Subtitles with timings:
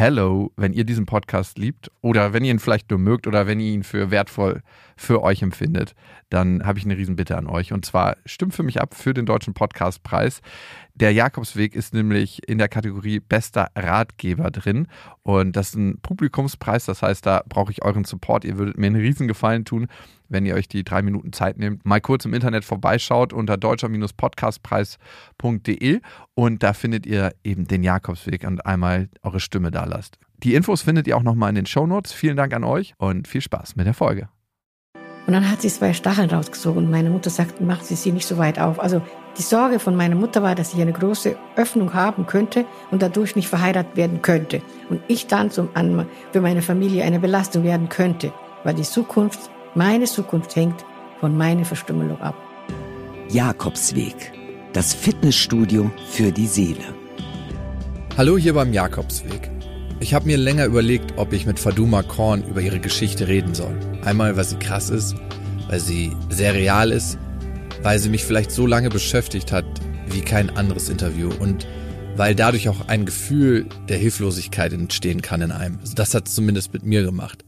[0.00, 3.60] hello, wenn ihr diesen Podcast liebt oder wenn ihr ihn vielleicht nur mögt oder wenn
[3.60, 4.62] ihr ihn für wertvoll
[4.96, 5.94] für euch empfindet,
[6.30, 7.74] dann habe ich eine Riesenbitte an euch.
[7.74, 10.40] Und zwar stimmt für mich ab für den Deutschen Podcastpreis.
[10.94, 14.88] Der Jakobsweg ist nämlich in der Kategorie bester Ratgeber drin.
[15.22, 16.86] Und das ist ein Publikumspreis.
[16.86, 18.46] Das heißt, da brauche ich euren Support.
[18.46, 19.88] Ihr würdet mir einen Riesengefallen tun,
[20.30, 26.00] wenn ihr euch die drei Minuten Zeit nehmt, mal kurz im Internet vorbeischaut unter deutscher-podcastpreis.de
[26.34, 30.18] und da findet ihr eben den Jakobsweg und einmal eure Stimme da lasst.
[30.42, 32.12] Die Infos findet ihr auch nochmal in den Shownotes.
[32.12, 34.30] Vielen Dank an euch und viel Spaß mit der Folge.
[35.26, 38.26] Und dann hat sie zwei Stacheln rausgezogen und meine Mutter sagt, macht sie sie nicht
[38.26, 38.80] so weit auf.
[38.80, 39.02] Also
[39.38, 43.36] die Sorge von meiner Mutter war, dass ich eine große Öffnung haben könnte und dadurch
[43.36, 44.62] nicht verheiratet werden könnte.
[44.88, 48.32] Und ich dann zum, an, für meine Familie eine Belastung werden könnte,
[48.64, 50.84] weil die Zukunft, meine Zukunft hängt
[51.20, 52.34] von meiner Verstümmelung ab.
[53.28, 54.32] Jakobsweg,
[54.72, 56.94] das Fitnessstudio für die Seele.
[58.16, 59.50] Hallo hier beim Jakobsweg.
[60.00, 63.78] Ich habe mir länger überlegt, ob ich mit Faduma Korn über ihre Geschichte reden soll.
[64.04, 65.14] Einmal, weil sie krass ist,
[65.68, 67.18] weil sie sehr real ist
[67.82, 69.64] weil sie mich vielleicht so lange beschäftigt hat
[70.08, 71.66] wie kein anderes Interview und
[72.16, 75.78] weil dadurch auch ein Gefühl der Hilflosigkeit entstehen kann in einem.
[75.80, 77.44] Also das hat es zumindest mit mir gemacht.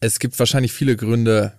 [0.00, 1.52] Es gibt wahrscheinlich viele Gründe,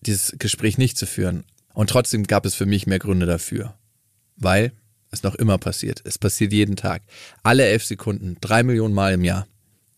[0.00, 1.44] dieses Gespräch nicht zu führen.
[1.74, 3.74] Und trotzdem gab es für mich mehr Gründe dafür.
[4.36, 4.72] Weil
[5.10, 6.00] es noch immer passiert.
[6.04, 7.02] Es passiert jeden Tag.
[7.42, 9.46] Alle elf Sekunden, drei Millionen Mal im Jahr.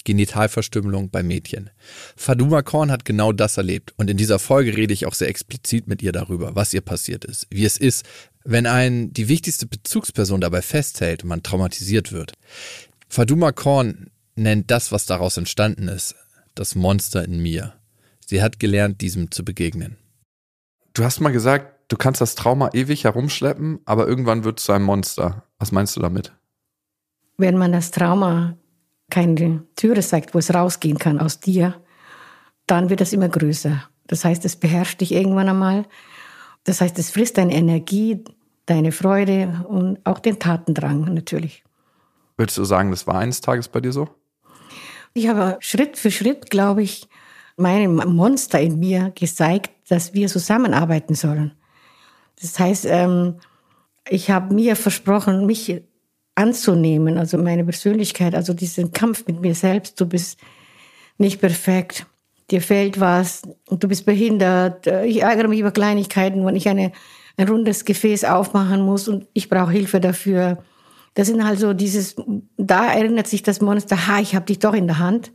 [0.05, 1.70] Genitalverstümmelung bei Mädchen.
[2.16, 5.88] Faduma Korn hat genau das erlebt und in dieser Folge rede ich auch sehr explizit
[5.88, 8.05] mit ihr darüber, was ihr passiert ist, wie es ist,
[8.44, 12.34] wenn ein die wichtigste Bezugsperson dabei festhält und man traumatisiert wird.
[13.08, 16.14] Faduma Korn nennt das, was daraus entstanden ist,
[16.55, 17.74] das Monster in mir.
[18.27, 19.97] Sie hat gelernt, diesem zu begegnen.
[20.94, 24.72] Du hast mal gesagt, du kannst das Trauma ewig herumschleppen, aber irgendwann wird es zu
[24.72, 25.44] einem Monster.
[25.58, 26.33] Was meinst du damit?
[27.36, 28.56] Wenn man das Trauma
[29.11, 31.80] keine Türe zeigt, wo es rausgehen kann aus dir,
[32.66, 33.83] dann wird es immer größer.
[34.06, 35.86] Das heißt, es beherrscht dich irgendwann einmal.
[36.64, 38.24] Das heißt, es frisst deine Energie,
[38.67, 41.64] deine Freude und auch den Tatendrang natürlich.
[42.36, 44.08] Würdest du sagen, das war eines Tages bei dir so?
[45.17, 47.08] Ich habe Schritt für Schritt, glaube ich,
[47.57, 51.52] meinem Monster in mir gezeigt, dass wir zusammenarbeiten sollen.
[52.41, 53.36] Das heißt, ähm,
[54.08, 55.83] ich habe mir versprochen, mich
[56.35, 60.41] anzunehmen, also meine Persönlichkeit, also diesen Kampf mit mir selbst, du bist
[61.17, 62.07] nicht perfekt,
[62.51, 66.91] dir fehlt was, du bist behindert, ich ärgere mich über Kleinigkeiten, wenn ich eine,
[67.36, 70.64] ein rundes Gefäß aufmachen muss und ich brauche Hilfe dafür.
[71.14, 72.17] Das sind halt so dieses,
[72.57, 75.33] da erinnert sich das Monster, ha, ich habe dich doch in der Hand.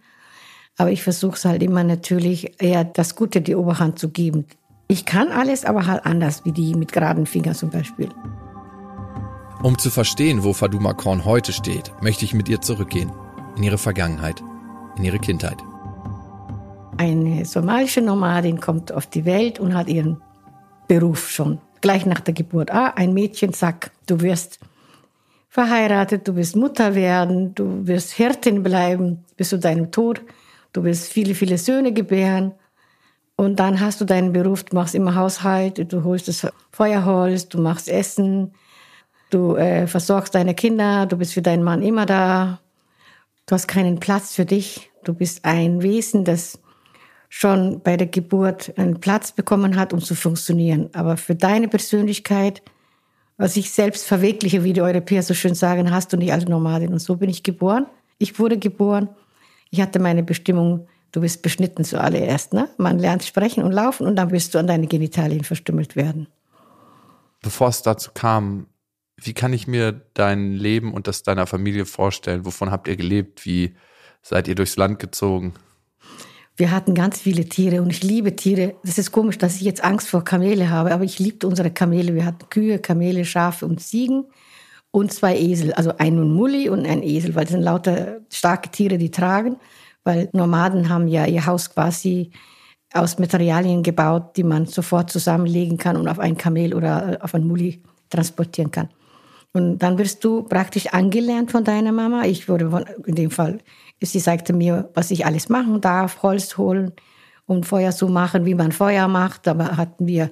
[0.78, 4.46] Aber ich versuche es halt immer natürlich eher das Gute die Oberhand zu geben.
[4.88, 8.10] Ich kann alles, aber halt anders, wie die mit geraden Fingern zum Beispiel.
[9.62, 13.12] Um zu verstehen, wo Faduma Korn heute steht, möchte ich mit ihr zurückgehen.
[13.58, 14.42] In ihre Vergangenheit,
[14.98, 15.58] in ihre Kindheit.
[16.98, 20.22] Eine somalische Nomadin kommt auf die Welt und hat ihren
[20.88, 21.60] Beruf schon.
[21.82, 22.72] Gleich nach der Geburt.
[22.72, 24.60] Ah, ein Mädchen sagt, du wirst
[25.66, 30.22] verheiratet, du wirst Mutter werden, du wirst Hirtin bleiben bis zu deinem Tod,
[30.74, 32.54] du wirst viele, viele Söhne gebären.
[33.36, 37.60] Und dann hast du deinen Beruf, du machst immer Haushalt, du holst das Feuerholz, du
[37.60, 38.52] machst Essen,
[39.30, 42.60] Du äh, versorgst deine Kinder, du bist für deinen Mann immer da.
[43.46, 44.90] Du hast keinen Platz für dich.
[45.04, 46.60] Du bist ein Wesen, das
[47.30, 50.90] schon bei der Geburt einen Platz bekommen hat, um zu funktionieren.
[50.94, 52.64] Aber für deine Persönlichkeit,
[53.40, 56.92] was ich selbst verwirkliche, wie die Europäer so schön sagen, hast du nicht als Nomadin.
[56.92, 57.88] Und so bin ich geboren.
[58.18, 59.08] Ich wurde geboren.
[59.72, 62.52] Ich hatte meine Bestimmung, du bist beschnitten zuallererst.
[62.52, 62.68] Ne?
[62.78, 66.28] Man lernt sprechen und laufen und dann wirst du an deine Genitalien verstümmelt werden.
[67.42, 68.68] Bevor es dazu kam,
[69.16, 72.46] wie kann ich mir dein Leben und das deiner Familie vorstellen?
[72.46, 73.46] Wovon habt ihr gelebt?
[73.46, 73.74] Wie
[74.22, 75.54] seid ihr durchs Land gezogen?
[76.60, 78.76] Wir hatten ganz viele Tiere und ich liebe Tiere.
[78.84, 82.16] Das ist komisch, dass ich jetzt Angst vor Kamele habe, aber ich liebte unsere Kamele.
[82.16, 84.26] Wir hatten Kühe, Kamele, Schafe und Ziegen
[84.92, 88.98] und zwei Esel, also einen Mulli und ein Esel, weil das sind lauter starke Tiere,
[88.98, 89.56] die tragen,
[90.04, 92.32] weil Nomaden haben ja ihr Haus quasi
[92.94, 97.48] aus Materialien gebaut, die man sofort zusammenlegen kann und auf ein Kamel oder auf ein
[97.48, 98.90] Mulli transportieren kann.
[99.54, 102.26] Und dann wirst du praktisch angelernt von deiner Mama.
[102.26, 103.60] Ich wurde von, in dem Fall,
[104.02, 106.94] sie sagte mir, was ich alles machen darf, Holz holen
[107.46, 109.48] und Feuer so machen, wie man Feuer macht.
[109.48, 110.30] Aber hatten wir,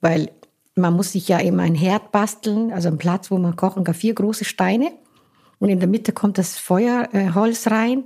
[0.00, 0.30] weil
[0.74, 3.94] man muss sich ja immer ein Herd basteln, also einen Platz, wo man kochen kann,
[3.94, 4.92] vier große Steine.
[5.58, 8.04] Und in der Mitte kommt das Feuerholz äh, rein.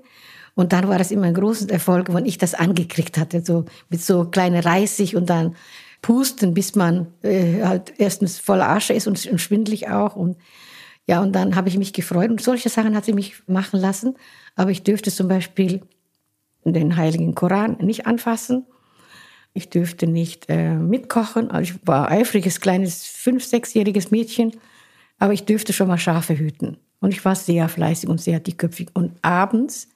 [0.54, 4.02] Und dann war es immer ein großes Erfolg, wenn ich das angekriegt hatte, so mit
[4.02, 5.54] so kleinen Reisig und dann
[6.00, 10.16] pusten, bis man äh, halt erstens voller Asche ist und, und schwindlig auch.
[10.16, 10.36] Und
[11.06, 12.30] ja, und dann habe ich mich gefreut.
[12.30, 14.16] Und solche Sachen hat sie mich machen lassen.
[14.56, 15.82] Aber ich dürfte zum Beispiel
[16.64, 18.66] den Heiligen Koran nicht anfassen.
[19.52, 21.50] Ich dürfte nicht äh, mitkochen.
[21.50, 24.56] Also ich war eifriges, kleines, fünf-, sechsjähriges Mädchen.
[25.18, 26.78] Aber ich dürfte schon mal Schafe hüten.
[27.00, 28.88] Und ich war sehr fleißig und sehr dickköpfig.
[28.94, 29.88] Und abends,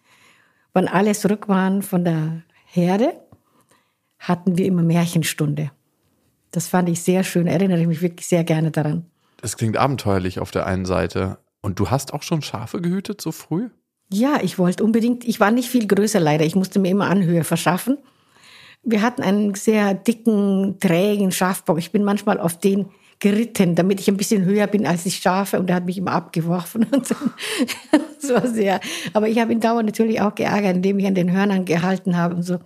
[0.73, 3.15] wenn alle zurück waren von der Herde,
[4.19, 5.73] hatten wir immer Märchenstunde.
[6.53, 9.07] Das fand ich sehr schön, erinnere ich mich wirklich sehr gerne daran.
[9.39, 11.39] Das klingt abenteuerlich auf der einen Seite.
[11.63, 13.71] Und du hast auch schon Schafe gehütet so früh?
[14.13, 17.45] Ja, ich wollte unbedingt, ich war nicht viel größer leider, ich musste mir immer Anhöhe
[17.45, 17.99] verschaffen.
[18.83, 21.79] Wir hatten einen sehr dicken, trägen Schafbock.
[21.79, 22.89] Ich bin manchmal auf den
[23.21, 26.13] geritten, damit ich ein bisschen höher bin als die Schafe und der hat mich immer
[26.13, 27.15] abgeworfen und so.
[28.21, 28.81] Das war sehr.
[29.15, 32.35] Aber ich habe ihn dauernd natürlich auch geärgert, indem ich an den Hörnern gehalten habe
[32.35, 32.59] und so.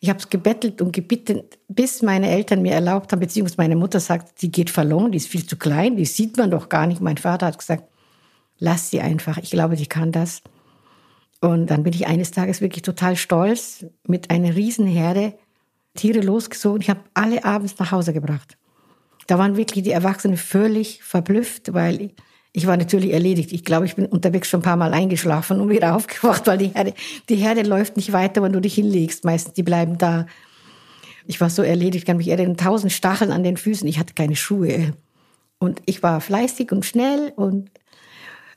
[0.00, 4.00] Ich habe es gebettelt und gebeten, bis meine Eltern mir erlaubt haben, beziehungsweise meine Mutter
[4.00, 7.00] sagt, die geht verloren, die ist viel zu klein, die sieht man doch gar nicht.
[7.00, 7.84] Mein Vater hat gesagt,
[8.58, 10.42] lass sie einfach, ich glaube, die kann das.
[11.40, 15.34] Und dann bin ich eines Tages wirklich total stolz mit einer Riesenherde
[15.94, 16.80] Tiere losgezogen.
[16.80, 18.56] Ich habe alle abends nach Hause gebracht.
[19.26, 22.12] Da waren wirklich die Erwachsenen völlig verblüfft, weil
[22.52, 23.52] ich war natürlich erledigt.
[23.52, 26.68] Ich glaube, ich bin unterwegs schon ein paar Mal eingeschlafen und wieder aufgewacht, weil die
[26.68, 26.94] Herde,
[27.28, 29.24] die Herde läuft nicht weiter, wenn du dich hinlegst.
[29.24, 30.26] Meistens, die bleiben da.
[31.26, 33.86] Ich war so erledigt, kann mich erinnern, tausend Stacheln an den Füßen.
[33.86, 34.94] Ich hatte keine Schuhe.
[35.58, 37.70] Und ich war fleißig und schnell und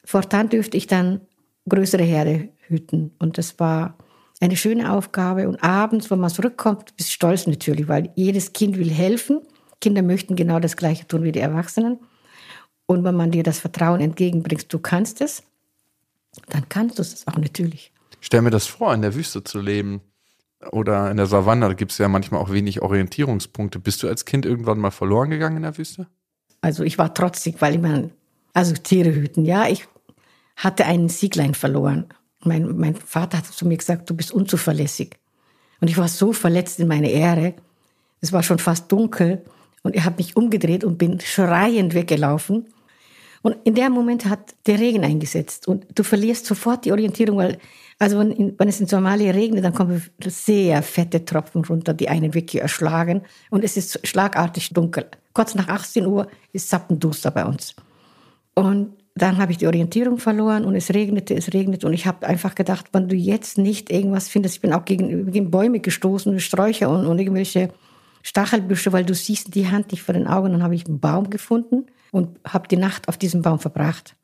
[0.06, 1.22] fortan dürfte ich dann
[1.70, 3.12] größere Herde hüten.
[3.20, 3.98] Und das war
[4.40, 5.48] eine schöne Aufgabe.
[5.48, 9.42] Und abends, wenn man zurückkommt, bist du stolz natürlich, weil jedes Kind will helfen.
[9.80, 12.00] Kinder möchten genau das Gleiche tun wie die Erwachsenen.
[12.86, 15.44] Und wenn man dir das Vertrauen entgegenbringt, du kannst es,
[16.50, 17.92] dann kannst du es auch natürlich.
[18.20, 20.02] Stell mir das vor, in der Wüste zu leben
[20.72, 23.80] oder in der Savanne, da gibt es ja manchmal auch wenig Orientierungspunkte.
[23.80, 26.08] Bist du als Kind irgendwann mal verloren gegangen in der Wüste?
[26.62, 28.12] Also ich war trotzig, weil ich meine,
[28.54, 29.88] also Tiere hüten, ja, ich
[30.56, 32.06] hatte einen Sieglein verloren.
[32.44, 35.18] Mein, mein Vater hat zu mir gesagt, du bist unzuverlässig.
[35.80, 37.54] Und ich war so verletzt in meine Ehre.
[38.22, 39.44] Es war schon fast dunkel
[39.84, 42.68] und ich habe mich umgedreht und bin schreiend weggelaufen.
[43.42, 47.58] Und in dem Moment hat der Regen eingesetzt und du verlierst sofort die Orientierung, weil
[47.98, 52.10] also wenn, in, wenn es in Somalia regnet, dann kommen sehr fette Tropfen runter, die
[52.10, 53.22] einen wirklich erschlagen
[53.52, 55.06] und es ist schlagartig dunkel.
[55.34, 57.76] Kurz nach 18 Uhr ist zappenduster bei uns.
[58.56, 62.26] Und dann habe ich die Orientierung verloren und es regnete, es regnete und ich habe
[62.26, 66.40] einfach gedacht, wenn du jetzt nicht irgendwas findest, ich bin auch gegen, gegen Bäume gestoßen,
[66.40, 67.70] Sträucher und, und irgendwelche
[68.24, 70.52] Stachelbüsche, weil du siehst die Hand nicht vor den Augen.
[70.52, 74.16] Dann habe ich einen Baum gefunden und habe die Nacht auf diesem Baum verbracht.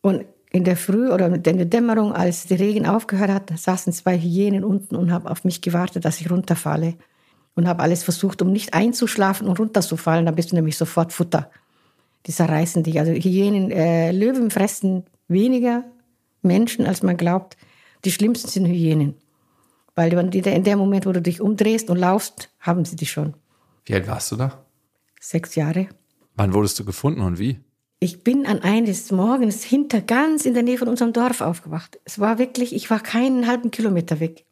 [0.00, 4.18] Und in der Früh oder in der Dämmerung, als der Regen aufgehört hat, saßen zwei
[4.18, 6.94] Hyänen unten und haben auf mich gewartet, dass ich runterfalle.
[7.54, 10.24] Und habe alles versucht, um nicht einzuschlafen und runterzufallen.
[10.24, 11.50] Da bist du nämlich sofort Futter.
[12.26, 12.98] Die zerreißen dich.
[12.98, 15.84] Also Hyänen, äh, Löwen fressen weniger
[16.42, 17.56] Menschen, als man glaubt.
[18.04, 19.14] Die schlimmsten sind Hyänen.
[19.94, 23.34] Weil in dem Moment, wo du dich umdrehst und laufst, haben sie dich schon.
[23.84, 24.64] Wie alt warst du da?
[25.20, 25.88] Sechs Jahre.
[26.34, 27.60] Wann wurdest du gefunden und wie?
[28.00, 32.00] Ich bin an eines Morgens hinter, ganz in der Nähe von unserem Dorf aufgewacht.
[32.04, 34.44] Es war wirklich, ich war keinen halben Kilometer weg.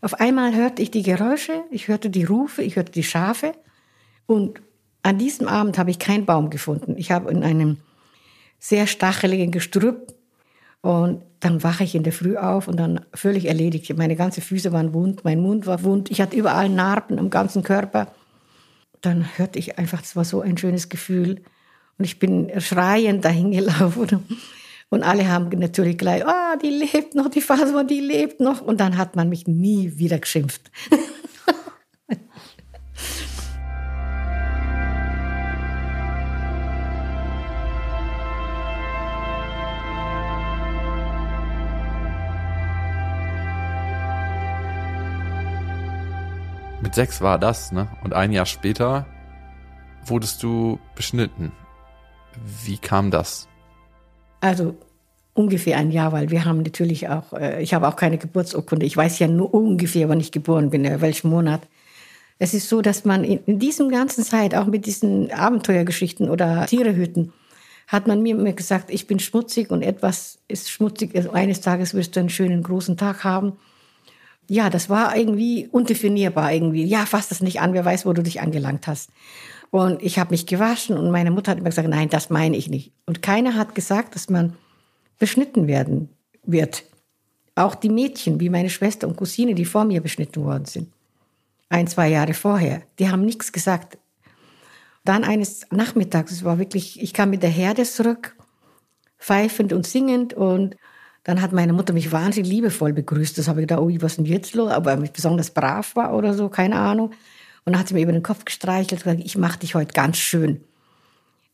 [0.00, 3.52] Auf einmal hörte ich die Geräusche, ich hörte die Rufe, ich hörte die Schafe.
[4.26, 4.60] Und
[5.02, 6.94] an diesem Abend habe ich keinen Baum gefunden.
[6.96, 7.78] Ich habe in einem
[8.58, 10.14] sehr stacheligen Gestrüpp
[10.80, 13.96] und dann wache ich in der Früh auf und dann völlig erledigt.
[13.96, 17.64] Meine ganzen Füße waren wund, mein Mund war wund, ich hatte überall Narben am ganzen
[17.64, 18.08] Körper.
[19.00, 21.42] Dann hörte ich einfach, das war so ein schönes Gefühl.
[21.98, 24.24] Und ich bin schreiend dahin gelaufen.
[24.88, 28.60] Und alle haben natürlich gleich, ah, oh, die lebt noch, die Fasma, die lebt noch.
[28.60, 30.70] Und dann hat man mich nie wieder geschimpft.
[46.92, 47.88] Mit sechs war das, ne?
[48.04, 49.06] Und ein Jahr später
[50.04, 51.50] wurdest du beschnitten.
[52.66, 53.48] Wie kam das?
[54.42, 54.76] Also
[55.32, 58.84] ungefähr ein Jahr, weil wir haben natürlich auch, äh, ich habe auch keine Geburtsurkunde.
[58.84, 61.62] Ich weiß ja nur ungefähr, wann ich geboren bin, in welchem Monat.
[62.38, 66.66] Es ist so, dass man in, in diesem ganzen Zeit, auch mit diesen Abenteuergeschichten oder
[66.66, 67.32] Tierehüten,
[67.86, 71.16] hat man mir immer gesagt, ich bin schmutzig und etwas ist schmutzig.
[71.32, 73.54] Eines Tages wirst du einen schönen großen Tag haben
[74.48, 76.84] ja, das war irgendwie undefinierbar irgendwie.
[76.84, 79.10] Ja, fass das nicht an, wer weiß, wo du dich angelangt hast.
[79.70, 82.68] Und ich habe mich gewaschen und meine Mutter hat immer gesagt, nein, das meine ich
[82.68, 82.92] nicht.
[83.06, 84.54] Und keiner hat gesagt, dass man
[85.18, 86.10] beschnitten werden
[86.44, 86.84] wird.
[87.54, 90.92] Auch die Mädchen, wie meine Schwester und Cousine, die vor mir beschnitten worden sind.
[91.68, 92.82] Ein, zwei Jahre vorher.
[92.98, 93.96] Die haben nichts gesagt.
[95.04, 98.36] Dann eines Nachmittags, es war wirklich, ich kam mit der Herde zurück,
[99.18, 100.76] pfeifend und singend und
[101.24, 103.38] Dann hat meine Mutter mich wahnsinnig liebevoll begrüßt.
[103.38, 104.70] Das habe ich gedacht, ui, was ist denn jetzt los?
[104.70, 107.10] Aber ich besonders brav war oder so, keine Ahnung.
[107.64, 109.92] Und dann hat sie mir über den Kopf gestreichelt und gesagt, ich mache dich heute
[109.92, 110.62] ganz schön.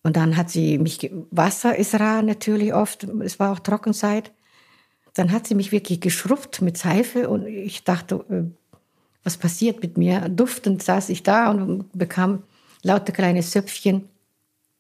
[0.02, 4.32] Und dann hat sie mich, Wasser ist rar natürlich oft, es war auch Trockenzeit.
[5.14, 8.44] Dann hat sie mich wirklich geschrubbt mit Seife und ich dachte, äh,
[9.24, 10.28] was passiert mit mir?
[10.28, 12.44] Duftend saß ich da und bekam
[12.82, 14.08] lauter kleine Söpfchen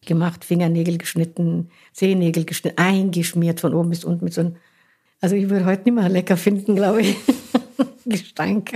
[0.06, 4.56] gemacht, Fingernägel geschnitten, Zehennägel geschnitten, eingeschmiert von oben bis unten mit so einem,
[5.20, 7.16] also ich würde heute nicht mehr lecker finden, glaube ich,
[8.04, 8.72] Gestank.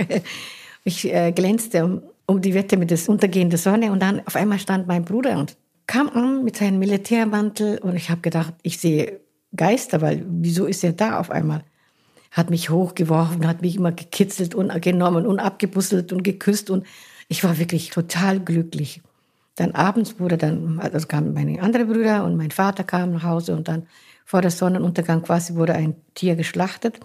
[0.83, 4.59] Ich äh, glänzte um, um die Wette mit der untergehenden Sonne und dann auf einmal
[4.59, 5.55] stand mein Bruder und
[5.87, 9.19] kam an mit seinem Militärmantel und ich habe gedacht, ich sehe
[9.55, 11.63] Geister, weil wieso ist er da auf einmal?
[12.31, 16.85] Hat mich hochgeworfen, hat mich immer gekitzelt und genommen und abgebusselt und geküsst und
[17.27, 19.01] ich war wirklich total glücklich.
[19.55, 23.55] Dann abends wurde dann, also kamen meine anderen Brüder und mein Vater kam nach Hause
[23.55, 23.83] und dann
[24.25, 26.99] vor der Sonnenuntergang quasi wurde ein Tier geschlachtet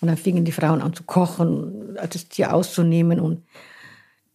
[0.00, 3.42] und dann fingen die Frauen an zu kochen, das Tier auszunehmen und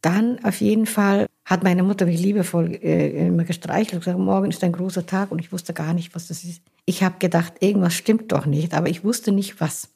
[0.01, 4.49] dann auf jeden Fall hat meine Mutter mich liebevoll äh, immer gestreichelt und gesagt, morgen
[4.49, 6.61] ist ein großer Tag und ich wusste gar nicht, was das ist.
[6.85, 9.89] Ich habe gedacht, irgendwas stimmt doch nicht, aber ich wusste nicht was.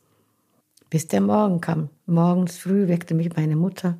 [0.89, 1.89] Bis der Morgen kam.
[2.05, 3.98] Morgens früh weckte mich meine Mutter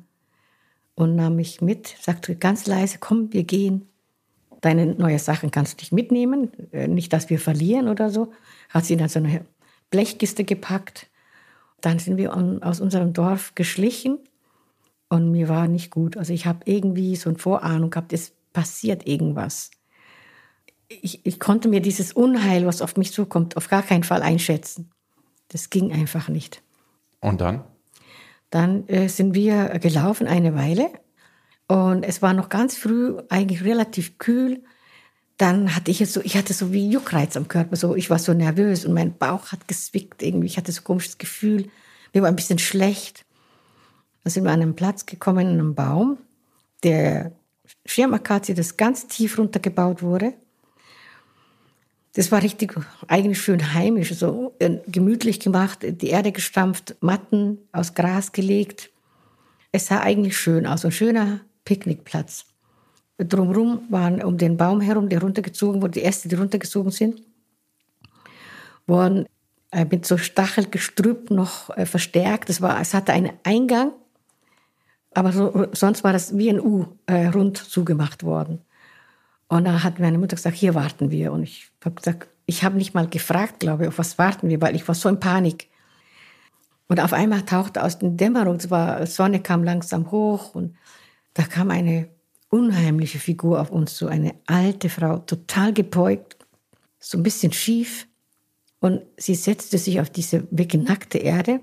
[0.94, 3.88] und nahm mich mit, sagte ganz leise, komm, wir gehen.
[4.60, 8.32] Deine neue Sachen kannst du nicht mitnehmen, äh, nicht, dass wir verlieren oder so.
[8.70, 9.44] Hat sie dann so eine
[9.90, 11.08] Blechkiste gepackt.
[11.80, 14.18] Dann sind wir aus unserem Dorf geschlichen
[15.08, 16.16] und mir war nicht gut.
[16.16, 19.70] Also ich habe irgendwie so eine Vorahnung gehabt, es passiert irgendwas.
[20.88, 24.90] Ich, ich konnte mir dieses Unheil, was auf mich zukommt, auf gar keinen Fall einschätzen.
[25.48, 26.62] Das ging einfach nicht.
[27.20, 27.62] Und dann?
[28.50, 30.90] Dann äh, sind wir gelaufen eine Weile
[31.68, 34.62] und es war noch ganz früh, eigentlich relativ kühl.
[35.36, 38.18] Dann hatte ich jetzt so, ich hatte so wie Juckreiz am Körper, so ich war
[38.18, 40.46] so nervös und mein Bauch hat geswickt irgendwie.
[40.46, 41.68] Ich hatte so ein komisches Gefühl,
[42.12, 43.24] mir war ein bisschen schlecht.
[44.24, 46.18] Dann sind wir an einen Platz gekommen, an einem Baum,
[46.82, 47.32] der
[47.84, 50.32] Schirmakazie, das ganz tief runtergebaut wurde.
[52.14, 52.74] Das war richtig,
[53.06, 58.90] eigentlich schön heimisch, so äh, gemütlich gemacht, die Erde gestampft, Matten aus Gras gelegt.
[59.70, 62.46] Es sah eigentlich schön aus, ein schöner Picknickplatz.
[63.18, 67.22] Drumherum waren um den Baum herum, der runtergezogen wurde, die Äste, die runtergezogen sind,
[68.86, 69.26] wurden
[69.70, 72.48] äh, mit so Stachelgestrüpp noch äh, verstärkt.
[72.48, 73.92] Das war, es hatte einen Eingang
[75.14, 78.60] aber so, sonst war das wie ein U äh, rund zugemacht worden.
[79.48, 81.32] Und da hat meine Mutter gesagt, hier warten wir.
[81.32, 84.60] Und ich habe gesagt, ich habe nicht mal gefragt, glaube ich, auf was warten wir,
[84.60, 85.68] weil ich war so in Panik.
[86.88, 90.76] Und auf einmal tauchte aus der Dämmerung, es Sonne kam langsam hoch und
[91.38, 92.08] da kam eine
[92.50, 96.36] unheimliche Figur auf uns zu, eine alte Frau, total gebeugt,
[96.98, 98.08] so ein bisschen schief.
[98.80, 101.60] Und sie setzte sich auf diese weggenackte Erde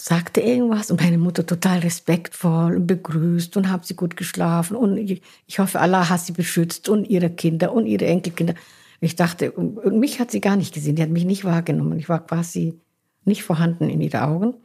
[0.00, 4.96] sagte irgendwas und meine Mutter total respektvoll und begrüßt und hat sie gut geschlafen und
[4.96, 8.54] ich hoffe, Allah hat sie beschützt und ihre Kinder und ihre Enkelkinder.
[9.00, 11.98] Ich dachte, und mich hat sie gar nicht gesehen, die hat mich nicht wahrgenommen.
[11.98, 12.80] Ich war quasi
[13.24, 14.46] nicht vorhanden in ihren Augen.
[14.46, 14.60] Und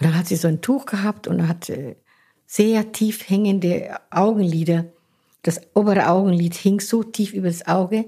[0.00, 1.94] dann hat sie so ein Tuch gehabt und hat äh,
[2.48, 4.86] sehr tief hängende Augenlider.
[5.42, 8.06] Das obere Augenlid hing so tief über das Auge,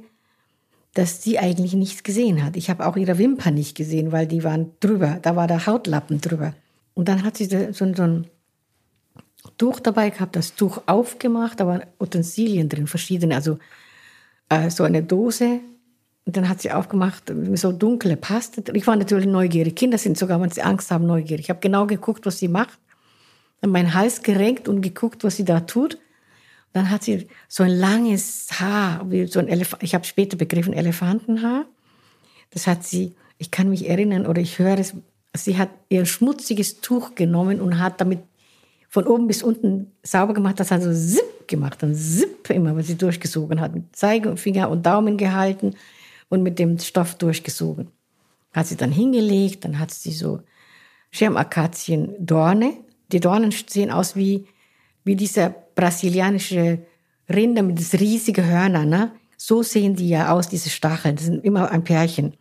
[0.94, 2.56] dass sie eigentlich nichts gesehen hat.
[2.56, 5.18] Ich habe auch ihre Wimpern nicht gesehen, weil die waren drüber.
[5.22, 6.54] Da war der Hautlappen drüber.
[6.94, 8.26] Und dann hat sie so, so ein
[9.58, 13.58] Tuch dabei gehabt, das Tuch aufgemacht, da waren Utensilien drin, verschiedene, also
[14.48, 15.60] äh, so eine Dose.
[16.24, 18.64] Und dann hat sie aufgemacht, so dunkle Paste.
[18.72, 19.76] Ich war natürlich neugierig.
[19.76, 21.46] Kinder sind sogar, wenn sie Angst haben, neugierig.
[21.46, 22.78] Ich habe genau geguckt, was sie macht.
[23.60, 25.98] Dann meinen Hals gerenkt und geguckt, was sie da tut.
[26.72, 29.82] Dann hat sie so ein langes Haar, wie so ein Elefant.
[29.82, 31.66] Ich habe später begriffen, Elefantenhaar.
[32.50, 34.94] Das hat sie, ich kann mich erinnern oder ich höre es,
[35.34, 38.20] sie hat ihr schmutziges Tuch genommen und hat damit
[38.88, 40.58] von oben bis unten sauber gemacht.
[40.58, 43.74] Das hat so zipp gemacht, und zipp immer, was sie durchgesogen hat.
[43.74, 45.74] Mit Zeigefinger und Daumen gehalten
[46.28, 47.88] und mit dem Stoff durchgesogen.
[48.52, 50.40] Hat sie dann hingelegt, dann hat sie so
[51.12, 52.74] Schirmakazien-Dorne.
[53.12, 54.46] Die Dornen sehen aus wie,
[55.04, 56.78] wie dieser brasilianische
[57.28, 59.12] Rinder mit das riesige Hörner, ne?
[59.36, 61.16] So sehen die ja aus, diese Stacheln.
[61.16, 62.34] Das sind immer ein Pärchen.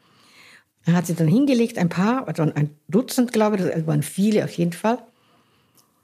[0.86, 4.44] Er hat sie dann hingelegt, ein paar, also ein Dutzend, glaube ich, das waren viele
[4.44, 4.98] auf jeden Fall.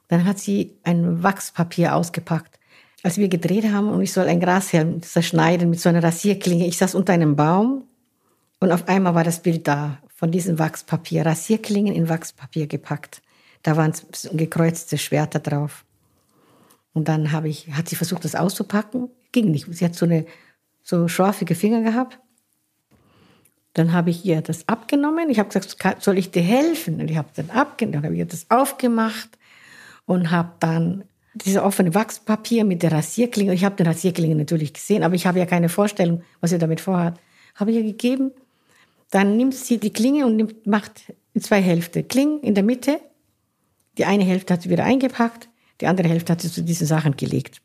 [0.08, 2.60] Dann hat sie ein Wachspapier ausgepackt.
[3.04, 6.78] Als wir gedreht haben und ich soll ein Grashelm zerschneiden mit so einer Rasierklinge, ich
[6.78, 7.84] saß unter einem Baum
[8.60, 13.22] und auf einmal war das Bild da von diesem Wachspapier, Rasierklingen in Wachspapier gepackt.
[13.66, 13.94] Da waren
[14.34, 15.86] gekreuzte Schwerter drauf.
[16.94, 19.10] Und dann habe ich, hat sie versucht, das auszupacken.
[19.32, 19.66] Ging nicht.
[19.72, 20.28] Sie hat so eine
[20.84, 22.20] so schorfige Finger gehabt.
[23.74, 25.32] Dann habe ich ihr das abgenommen.
[25.32, 27.02] Ich habe gesagt, soll ich dir helfen?
[27.02, 29.30] Und ich habe dann abgenommen, dann habe ich ihr das aufgemacht
[30.06, 31.04] und habe dann
[31.34, 33.52] diese offene Wachspapier mit der Rasierklinge.
[33.56, 36.82] Ich habe den Rasierklinge natürlich gesehen, aber ich habe ja keine Vorstellung, was sie damit
[36.82, 37.20] vorhat.
[37.56, 38.32] Habe ich ihr gegeben.
[39.10, 42.08] Dann nimmt sie die Klinge und nimmt, macht in zwei Hälften.
[42.08, 43.00] Klingen in der Mitte.
[43.98, 45.50] Die eine Hälfte hat sie wieder eingepackt,
[45.82, 47.62] die andere Hälfte hat sie zu diesen Sachen gelegt.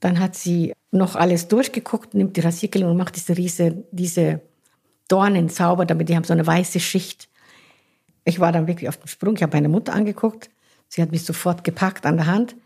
[0.00, 4.40] Dann hat sie noch alles durchgeguckt, nimmt die Rasierklinge und macht diese riese, diese
[5.08, 7.28] Dornen sauber, damit die haben so eine weiße Schicht.
[8.24, 9.36] Ich war dann wirklich auf dem Sprung.
[9.36, 10.50] Ich habe meine Mutter angeguckt.
[10.88, 12.56] Sie hat mich sofort gepackt an der Hand,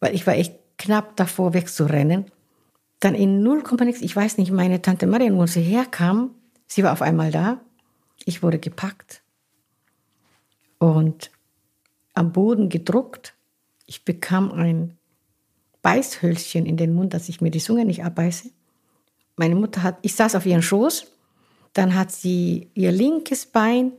[0.00, 2.26] weil ich war echt knapp davor, wegzurennen.
[3.00, 4.02] Dann in null nichts.
[4.02, 6.30] Ich weiß nicht, meine Tante Marion, wo sie herkam,
[6.66, 7.60] sie war auf einmal da.
[8.24, 9.22] Ich wurde gepackt
[10.78, 11.30] und
[12.16, 13.34] am Boden gedruckt.
[13.86, 14.96] Ich bekam ein
[15.82, 18.50] Beißhölzchen in den Mund, dass ich mir die Zunge nicht abbeiße.
[19.36, 21.12] Meine Mutter hat, ich saß auf ihren Schoß,
[21.74, 23.92] dann hat sie ihr linkes Bein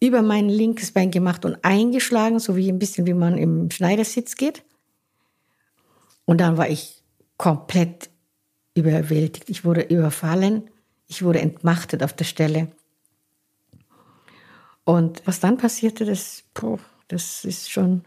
[0.00, 4.36] über mein linkes Bein gemacht und eingeschlagen, so wie ein bisschen wie man im Schneidersitz
[4.36, 4.62] geht.
[6.24, 7.02] Und dann war ich
[7.38, 8.10] komplett
[8.74, 9.48] überwältigt.
[9.50, 10.70] Ich wurde überfallen,
[11.06, 12.68] ich wurde entmachtet auf der Stelle.
[14.84, 18.02] Und was dann passierte, das, boah, das ist schon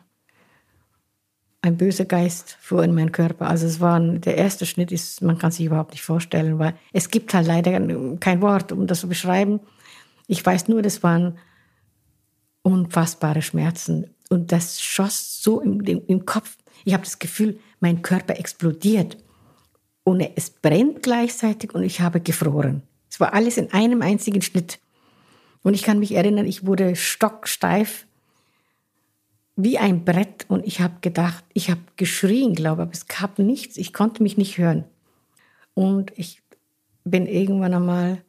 [1.61, 3.47] ein böser Geist fuhr in meinen Körper.
[3.47, 7.09] Also es war der erste Schnitt ist, man kann sich überhaupt nicht vorstellen, weil es
[7.09, 7.71] gibt halt leider
[8.19, 9.59] kein Wort, um das zu beschreiben.
[10.27, 11.37] Ich weiß nur, das waren
[12.63, 16.57] unfassbare Schmerzen und das schoss so im, im Kopf.
[16.83, 19.17] Ich habe das Gefühl, mein Körper explodiert
[20.03, 22.83] und es brennt gleichzeitig und ich habe gefroren.
[23.09, 24.79] Es war alles in einem einzigen Schnitt.
[25.63, 28.07] Und ich kann mich erinnern, ich wurde stocksteif
[29.55, 33.39] wie ein Brett und ich habe gedacht, ich habe geschrien, glaube ich, aber es gab
[33.39, 33.77] nichts.
[33.77, 34.85] Ich konnte mich nicht hören.
[35.73, 36.41] Und ich
[37.03, 38.23] bin irgendwann einmal,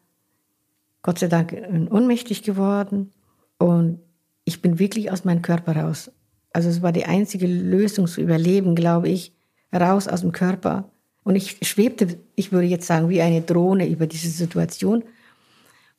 [1.03, 1.55] Gott sei Dank,
[1.91, 3.11] ohnmächtig geworden
[3.59, 4.01] und
[4.45, 6.11] ich bin wirklich aus meinem Körper raus.
[6.53, 9.33] Also es war die einzige Lösung zu überleben, glaube ich,
[9.73, 10.91] raus aus dem Körper.
[11.25, 15.05] Und ich schwebte, ich würde jetzt sagen, wie eine Drohne über diese Situation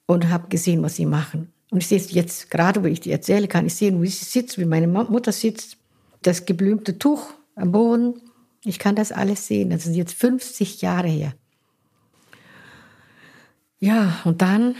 [0.05, 1.52] und habe gesehen, was sie machen.
[1.73, 4.25] Und ich sehe es jetzt, gerade wo ich die erzähle, kann ich sehen, wie sie
[4.25, 5.77] sitzt, wie meine Mutter sitzt,
[6.21, 8.21] das geblümte Tuch am Boden.
[8.63, 9.71] Ich kann das alles sehen.
[9.71, 11.33] Das ist jetzt 50 Jahre her.
[13.79, 14.75] Ja, und dann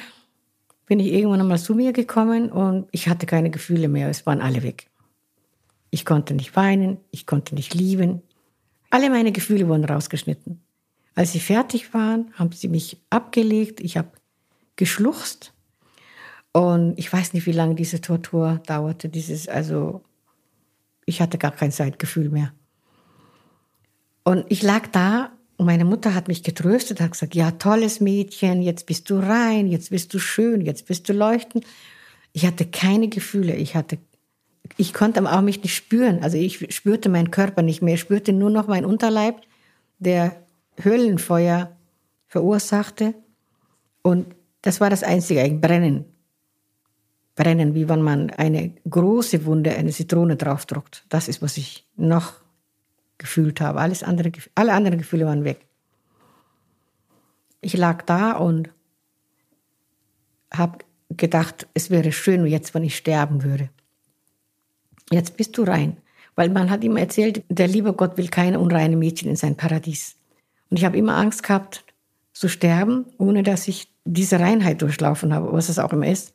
[0.86, 4.08] bin ich irgendwann einmal zu mir gekommen und ich hatte keine Gefühle mehr.
[4.10, 4.92] Es waren alle weg.
[5.90, 8.22] Ich konnte nicht weinen, ich konnte nicht lieben.
[8.92, 10.62] Alle meine Gefühle wurden rausgeschnitten.
[11.16, 13.80] Als sie fertig waren, haben sie mich abgelegt.
[13.80, 14.12] Ich habe
[14.76, 15.53] geschluchzt.
[16.54, 19.10] Und ich weiß nicht, wie lange diese Tortur dauerte.
[19.10, 20.02] Dieses, also,
[21.06, 22.54] ich hatte gar kein Zeitgefühl mehr.
[24.24, 28.62] Und ich lag da und meine Mutter hat mich getröstet, hat gesagt, ja, tolles Mädchen,
[28.62, 31.66] jetzt bist du rein, jetzt bist du schön, jetzt bist du leuchten.
[32.32, 33.98] Ich hatte keine Gefühle, ich hatte,
[34.78, 36.24] ich konnte auch mich nicht spüren.
[36.24, 39.42] Also ich spürte meinen Körper nicht mehr, ich spürte nur noch meinen Unterleib,
[40.00, 40.36] der
[40.78, 41.76] Höhlenfeuer
[42.28, 43.16] verursachte.
[44.04, 44.28] Und
[44.62, 46.13] das war das Einzige, ein Brennen.
[47.36, 51.06] Brennen, wie wenn man eine große Wunde, eine Zitrone draufdruckt.
[51.10, 52.34] Das ist, was ich noch
[53.18, 53.80] gefühlt habe.
[53.80, 55.66] Alles andere, alle anderen Gefühle waren weg.
[57.62, 58.70] Ich lag da und
[60.54, 63.70] habe gedacht, es wäre schön jetzt, wenn ich sterben würde.
[65.12, 65.98] Jetzt bist du rein.
[66.36, 70.16] Weil man hat immer erzählt, der liebe Gott will keine unreine Mädchen in sein Paradies.
[70.70, 71.86] Und ich habe immer Angst gehabt,
[72.34, 76.34] zu sterben, ohne dass ich diese Reinheit durchlaufen habe, was es auch immer ist.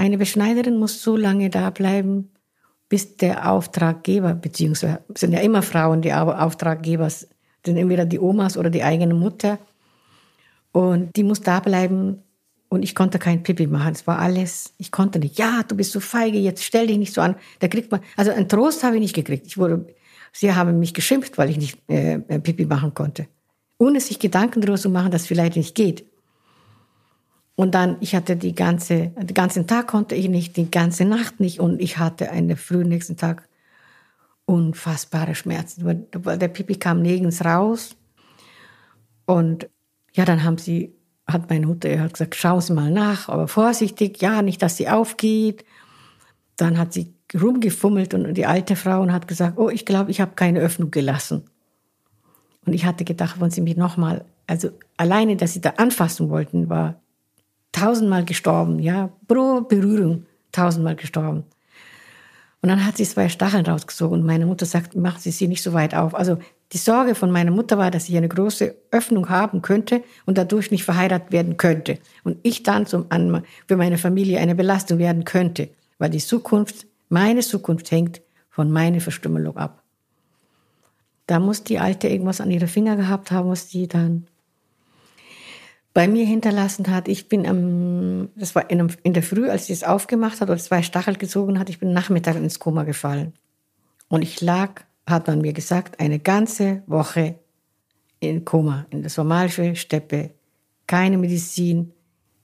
[0.00, 2.30] Eine Beschneiderin muss so lange da bleiben,
[2.88, 8.70] bis der Auftraggeber, beziehungsweise sind ja immer Frauen, die Auftraggeber sind entweder die Omas oder
[8.70, 9.58] die eigene Mutter.
[10.72, 12.22] Und die muss da bleiben.
[12.70, 13.92] Und ich konnte kein Pipi machen.
[13.92, 15.38] Es war alles, ich konnte nicht.
[15.38, 17.36] Ja, du bist so feige, jetzt stell dich nicht so an.
[17.58, 19.48] Da kriegt man, also einen Trost habe ich nicht gekriegt.
[19.48, 19.84] Ich wurde,
[20.32, 23.26] sie haben mich geschimpft, weil ich nicht äh, Pipi machen konnte.
[23.76, 26.09] Ohne sich Gedanken darüber zu machen, dass es vielleicht nicht geht.
[27.60, 31.40] Und dann, ich hatte die ganze, den ganzen Tag konnte ich nicht, die ganze Nacht
[31.40, 31.60] nicht.
[31.60, 33.46] Und ich hatte einen frühen nächsten Tag
[34.46, 36.06] unfassbare Schmerzen.
[36.10, 37.96] Der Pipi kam nirgends raus.
[39.26, 39.68] Und
[40.14, 40.94] ja, dann haben sie,
[41.26, 44.88] hat meine Mutter hat gesagt, schauen Sie mal nach, aber vorsichtig, ja, nicht, dass sie
[44.88, 45.66] aufgeht.
[46.56, 50.32] Dann hat sie rumgefummelt und die alte Frau hat gesagt, oh, ich glaube, ich habe
[50.34, 51.42] keine Öffnung gelassen.
[52.64, 56.70] Und ich hatte gedacht, wenn sie mich nochmal, also alleine, dass sie da anfassen wollten,
[56.70, 56.98] war
[57.72, 61.44] tausendmal gestorben, ja, pro Berührung tausendmal gestorben.
[62.62, 65.62] Und dann hat sie zwei Stacheln rausgezogen und meine Mutter sagt, machen Sie sie nicht
[65.62, 66.14] so weit auf.
[66.14, 66.38] Also
[66.72, 70.70] Die Sorge von meiner Mutter war, dass ich eine große Öffnung haben könnte und dadurch
[70.70, 71.98] nicht verheiratet werden könnte.
[72.22, 73.06] Und ich dann zum,
[73.66, 79.00] für meine Familie eine Belastung werden könnte, weil die Zukunft, meine Zukunft hängt von meiner
[79.00, 79.82] Verstümmelung ab.
[81.26, 84.26] Da muss die Alte irgendwas an ihre Finger gehabt haben, was die dann
[85.92, 87.08] bei mir hinterlassen hat.
[87.08, 90.58] Ich bin am, das war in, in der Früh, als sie es aufgemacht hat oder
[90.58, 93.32] zwei Stachel gezogen hat, ich bin Nachmittag ins Koma gefallen.
[94.08, 97.38] Und ich lag hat man mir gesagt, eine ganze Woche
[98.20, 100.30] in Koma, in der somalischen Steppe.
[100.86, 101.92] Keine Medizin,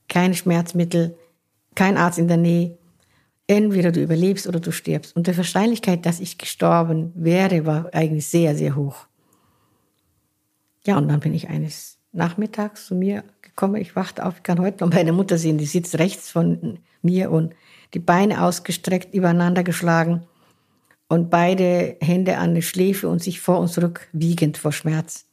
[0.07, 1.17] keine Schmerzmittel,
[1.75, 2.77] kein Arzt in der Nähe.
[3.47, 5.15] Entweder du überlebst oder du stirbst.
[5.15, 9.07] Und die Wahrscheinlichkeit, dass ich gestorben wäre, war eigentlich sehr, sehr hoch.
[10.85, 13.23] Ja, und dann bin ich eines Nachmittags zu mir
[13.57, 13.81] gekommen.
[13.81, 17.31] Ich wachte auf, ich kann heute noch meine Mutter sehen, die sitzt rechts von mir
[17.31, 17.53] und
[17.93, 20.21] die Beine ausgestreckt, übereinander geschlagen
[21.09, 25.25] und beide Hände an die Schläfe und sich vor und zurück wiegend vor Schmerz,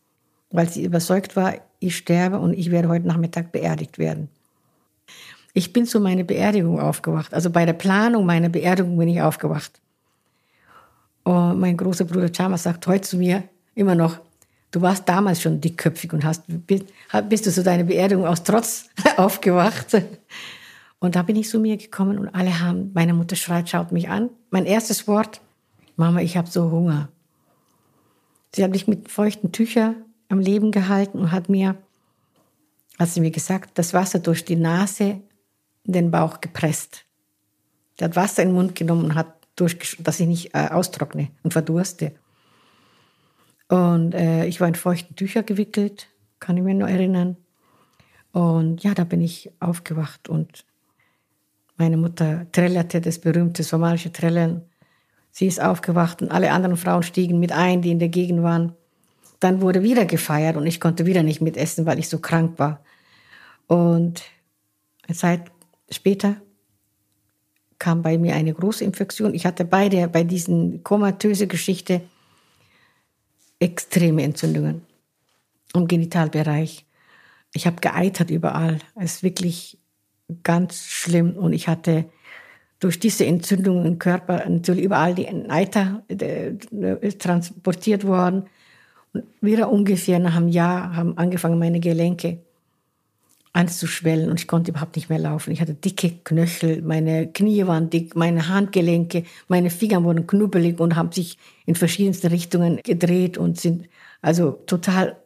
[0.51, 4.29] weil sie überzeugt war, ich sterbe und ich werde heute Nachmittag beerdigt werden.
[5.53, 7.33] Ich bin zu meiner Beerdigung aufgewacht.
[7.35, 9.81] Also bei der Planung meiner Beerdigung bin ich aufgewacht.
[11.23, 14.19] Und mein großer Bruder Chama sagt heute zu mir immer noch,
[14.75, 20.03] du warst damals schon dickköpfig und hast, bist du zu deiner Beerdigung aus Trotz aufgewacht.
[20.99, 24.09] Und da bin ich zu mir gekommen und alle haben, meine Mutter schreit, schaut mich
[24.09, 24.31] an.
[24.51, 25.41] Mein erstes Wort,
[25.97, 27.09] Mama, ich habe so Hunger.
[28.53, 29.97] Sie hat mich mit feuchten Tüchern
[30.29, 31.77] am Leben gehalten und hat mir,
[32.99, 35.21] hat sie mir gesagt, das Wasser durch die Nase
[35.85, 37.05] in den Bauch gepresst.
[37.99, 41.29] Sie hat Wasser in den Mund genommen und hat durch, dass ich nicht äh, austrockne
[41.45, 42.13] und verdurste.
[43.69, 47.37] Und äh, ich war in feuchten Tücher gewickelt, kann ich mir nur erinnern.
[48.33, 50.65] Und ja, da bin ich aufgewacht und
[51.77, 54.63] meine Mutter trällerte das berühmte somalische Trällern
[55.37, 58.73] Sie ist aufgewacht und alle anderen Frauen stiegen mit ein, die in der Gegend waren.
[59.41, 62.85] Dann wurde wieder gefeiert und ich konnte wieder nicht mitessen, weil ich so krank war.
[63.67, 64.23] Und
[65.09, 65.51] eine Zeit
[65.91, 66.37] später
[67.81, 69.35] kam bei mir eine große Infektion.
[69.35, 72.03] Ich hatte beide bei diesen komatöse Geschichte
[73.65, 74.83] extreme Entzündungen
[75.75, 76.85] im Genitalbereich.
[77.55, 78.79] Ich habe geeitert überall.
[78.95, 79.79] Es ist wirklich
[80.43, 82.05] ganz schlimm und ich hatte
[82.79, 86.53] durch diese Entzündungen im Körper natürlich überall die Eiter äh,
[87.13, 88.45] transportiert worden.
[89.15, 92.41] Und wieder ungefähr nach einem Jahr haben angefangen meine Gelenke
[93.55, 95.53] anzuschwellen und ich konnte überhaupt nicht mehr laufen.
[95.53, 100.97] Ich hatte dicke Knöchel, meine Knie waren dick, meine Handgelenke, meine Finger wurden knubbelig und
[100.97, 103.89] haben sich in verschiedensten Richtungen gedreht und sind
[104.21, 105.17] also total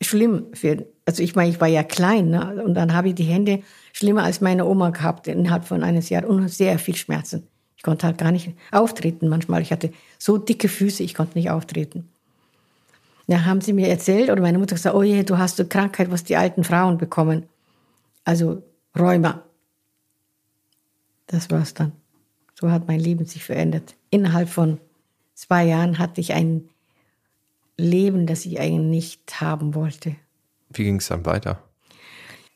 [0.00, 0.46] schlimm.
[0.54, 2.62] Für, also ich meine, ich war ja klein ne?
[2.64, 6.30] und dann habe ich die Hände schlimmer als meine Oma gehabt innerhalb von eines Jahres
[6.30, 7.48] und sehr viel Schmerzen.
[7.76, 9.60] Ich konnte halt gar nicht auftreten manchmal.
[9.60, 12.08] Ich hatte so dicke Füße, ich konnte nicht auftreten.
[13.26, 16.12] Da haben sie mir erzählt oder meine Mutter gesagt, oh je, du hast eine Krankheit,
[16.12, 17.48] was die alten Frauen bekommen.
[18.24, 18.62] Also
[18.98, 19.42] Rheuma.
[21.26, 21.92] Das war's dann.
[22.54, 23.96] So hat mein Leben sich verändert.
[24.10, 24.78] Innerhalb von
[25.34, 26.68] zwei Jahren hatte ich ein
[27.76, 30.14] Leben, das ich eigentlich nicht haben wollte.
[30.70, 31.62] Wie ging es dann weiter?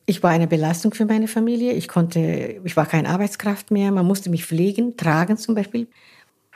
[0.04, 1.72] Ich war eine Belastung für meine Familie.
[1.72, 3.90] Ich konnte, ich war keine Arbeitskraft mehr.
[3.90, 5.88] Man musste mich pflegen, tragen zum Beispiel.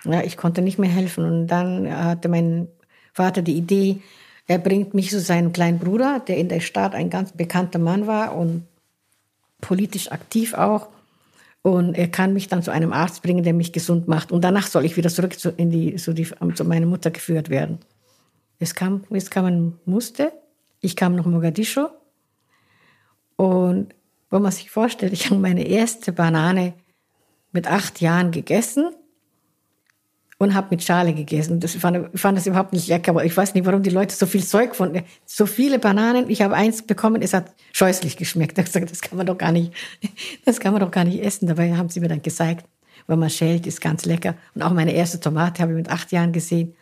[0.04, 1.24] Ja, ich konnte nicht mehr helfen.
[1.24, 2.68] Und dann hatte mein
[3.12, 4.00] Vater die Idee,
[4.46, 8.06] er bringt mich zu seinem kleinen Bruder, der in der Stadt ein ganz bekannter Mann
[8.06, 8.66] war und
[9.60, 10.88] politisch aktiv auch.
[11.62, 14.32] Und er kann mich dann zu einem Arzt bringen, der mich gesund macht.
[14.32, 17.50] Und danach soll ich wieder zurück zu, in die, zu, die, zu meiner Mutter geführt
[17.50, 17.78] werden.
[18.58, 20.32] Es kam, es kam man musste.
[20.80, 21.88] Ich kam nach Mogadischu
[23.40, 23.94] und
[24.28, 26.74] wenn man sich vorstellt, ich habe meine erste Banane
[27.52, 28.94] mit acht Jahren gegessen
[30.40, 31.60] und habe mit Schale gegessen.
[31.60, 34.24] Das, fand, fand das überhaupt nicht lecker, aber ich weiß nicht, warum die Leute so
[34.24, 36.30] viel Zeug von, so viele Bananen.
[36.30, 38.58] Ich habe eins bekommen, es hat scheußlich geschmeckt.
[38.58, 39.74] Ich gesagt, das kann man doch gar nicht,
[40.46, 41.46] das kann man doch gar nicht essen.
[41.46, 42.64] Dabei haben sie mir dann gezeigt,
[43.06, 44.34] wenn man schält, ist ganz lecker.
[44.54, 46.74] Und auch meine erste Tomate habe ich mit acht Jahren gesehen.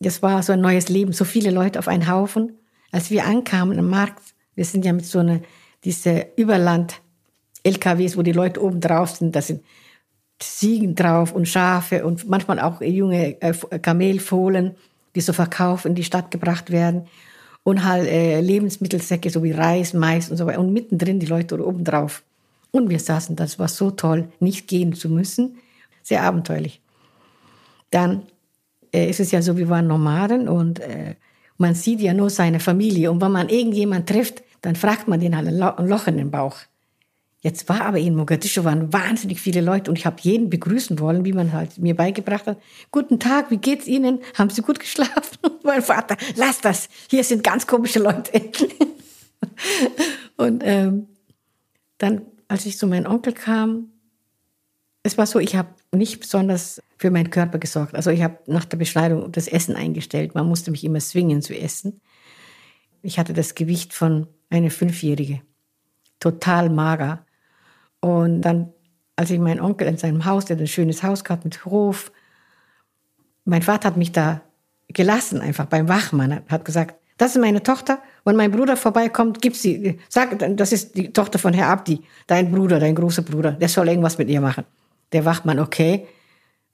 [0.00, 2.56] Das war so ein neues Leben, so viele Leute auf einen Haufen.
[2.90, 4.22] Als wir ankamen am Markt,
[4.54, 5.40] wir sind ja mit so einer
[5.84, 9.62] diese Überland-LKWs, wo die Leute oben drauf sind, da sind
[10.38, 14.76] Ziegen drauf und Schafe und manchmal auch junge äh, Kamelfohlen,
[15.14, 17.06] die so verkauft in die Stadt gebracht werden.
[17.64, 20.60] Und halt äh, Lebensmittelsäcke, so wie Reis, Mais und so weiter.
[20.60, 22.22] Und mittendrin die Leute oben drauf.
[22.70, 25.58] Und wir saßen, das war so toll, nicht gehen zu müssen.
[26.02, 26.80] Sehr abenteuerlich.
[27.90, 28.22] Dann
[28.92, 31.16] äh, ist es ja so, wir waren Nomaden und äh,
[31.56, 33.10] man sieht ja nur seine Familie.
[33.10, 36.56] Und wenn man irgendjemand trifft, dann fragt man den halt ein Loch in den Bauch.
[37.40, 41.24] Jetzt war aber in Mogadischu waren wahnsinnig viele Leute und ich habe jeden begrüßen wollen,
[41.24, 42.60] wie man halt mir beigebracht hat.
[42.90, 44.20] Guten Tag, wie geht's Ihnen?
[44.34, 45.36] Haben Sie gut geschlafen?
[45.42, 48.32] Und mein Vater, lass das, hier sind ganz komische Leute.
[50.36, 51.08] und ähm,
[51.98, 53.90] dann, als ich zu meinem Onkel kam,
[55.02, 57.94] es war so, ich habe nicht besonders für meinen Körper gesorgt.
[57.94, 60.34] Also ich habe nach der Beschneidung das Essen eingestellt.
[60.34, 62.00] Man musste mich immer zwingen zu essen.
[63.02, 65.40] Ich hatte das Gewicht von einer Fünfjährige.
[66.20, 67.24] Total mager.
[68.00, 68.72] Und dann,
[69.16, 72.12] als ich meinen Onkel in seinem Haus, der ein schönes Haus gehabt mit Hof,
[73.44, 74.42] mein Vater hat mich da
[74.88, 77.98] gelassen, einfach beim Wachmann, hat gesagt, das ist meine Tochter.
[78.24, 82.52] Wenn mein Bruder vorbeikommt, gib sie, sag, das ist die Tochter von Herr Abdi, dein
[82.52, 84.64] Bruder, dein großer Bruder, der soll irgendwas mit ihr machen.
[85.12, 86.06] Der Wachmann, okay.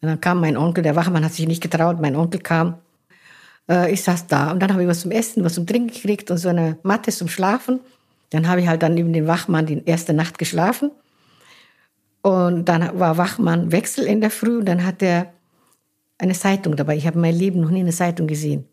[0.00, 2.78] Und dann kam mein Onkel, der Wachmann hat sich nicht getraut, mein Onkel kam.
[3.70, 6.30] Äh, ich saß da und dann habe ich was zum Essen, was zum Trinken gekriegt
[6.30, 7.80] und so eine Matte zum Schlafen.
[8.30, 10.90] Dann habe ich halt dann neben dem Wachmann die erste Nacht geschlafen.
[12.24, 15.34] Und dann war Wachmann Wechsel in der Früh und dann hat er
[16.16, 16.96] eine Zeitung dabei.
[16.96, 18.64] Ich habe mein Leben noch nie eine Zeitung gesehen.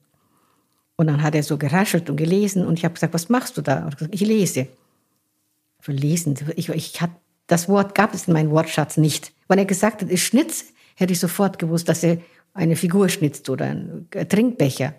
[0.96, 3.62] Und dann hat er so geraschelt und gelesen und ich habe gesagt, was machst du
[3.62, 3.90] da?
[3.90, 4.70] Gesagt, ich lese.
[5.82, 7.10] Für ich, ich hat,
[7.48, 9.34] das Wort gab es in meinem Wortschatz nicht.
[9.50, 12.20] Wenn er gesagt hat, ich schnitz, hätte ich sofort gewusst, dass er
[12.54, 14.94] eine Figur schnitzt oder einen Trinkbecher.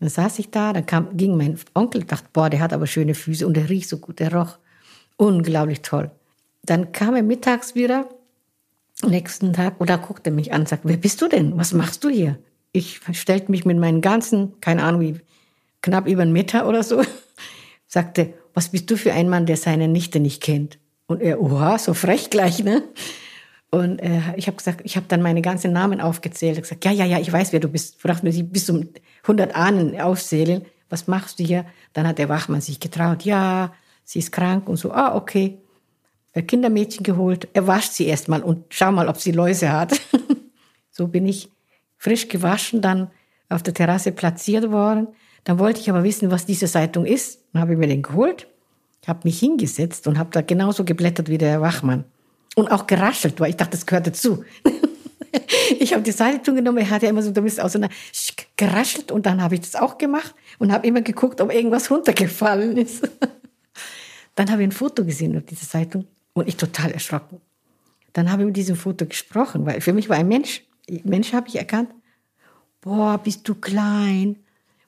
[0.00, 3.14] Dann saß ich da, dann kam, ging mein Onkel, dachte, boah, der hat aber schöne
[3.14, 4.58] Füße und der riecht so gut, der roch
[5.18, 6.10] unglaublich toll.
[6.64, 8.08] Dann kam er mittags wieder,
[9.06, 11.56] nächsten Tag, oder guckte mich an und sagte, wer bist du denn?
[11.56, 12.38] Was machst du hier?
[12.72, 15.20] Ich stellte mich mit meinen ganzen, keine Ahnung, wie,
[15.82, 17.02] knapp über einen Meter oder so,
[17.86, 20.78] sagte, was bist du für ein Mann, der seine Nichte nicht kennt?
[21.06, 22.82] Und er, oha, so frech gleich, ne?
[23.70, 26.56] Und äh, ich habe gesagt, ich habe dann meine ganzen Namen aufgezählt.
[26.56, 28.00] Ich gesagt, ja, ja, ja, ich weiß, wer du bist.
[28.00, 28.88] Fragt mir, sie bis um
[29.22, 30.64] 100 Ahnen aufzählen.
[30.88, 31.66] Was machst du hier?
[31.92, 33.24] Dann hat der Wachmann sich getraut.
[33.24, 33.72] Ja,
[34.04, 34.92] sie ist krank und so.
[34.92, 35.58] Ah, okay.
[36.42, 40.00] Kindermädchen geholt, er wascht sie erstmal und schau mal, ob sie Läuse hat.
[40.90, 41.48] so bin ich
[41.96, 43.10] frisch gewaschen, dann
[43.48, 45.08] auf der Terrasse platziert worden.
[45.44, 47.40] Dann wollte ich aber wissen, was diese Zeitung ist.
[47.52, 48.48] Dann habe ich mir den geholt,
[49.06, 52.04] habe mich hingesetzt und habe da genauso geblättert wie der Wachmann.
[52.56, 54.44] Und auch geraschelt, weil ich dachte, das gehört dazu.
[55.78, 57.94] ich habe die Zeitung genommen, er hat ja immer so, da bist auseinander
[58.56, 62.76] geraschelt und dann habe ich das auch gemacht und habe immer geguckt, ob irgendwas runtergefallen
[62.76, 63.08] ist.
[64.34, 67.40] dann habe ich ein Foto gesehen auf dieser Zeitung und ich total erschrocken.
[68.12, 70.62] Dann habe ich mit diesem Foto gesprochen, weil für mich war ein Mensch.
[71.04, 71.90] Mensch habe ich erkannt.
[72.82, 74.36] Boah, bist du klein.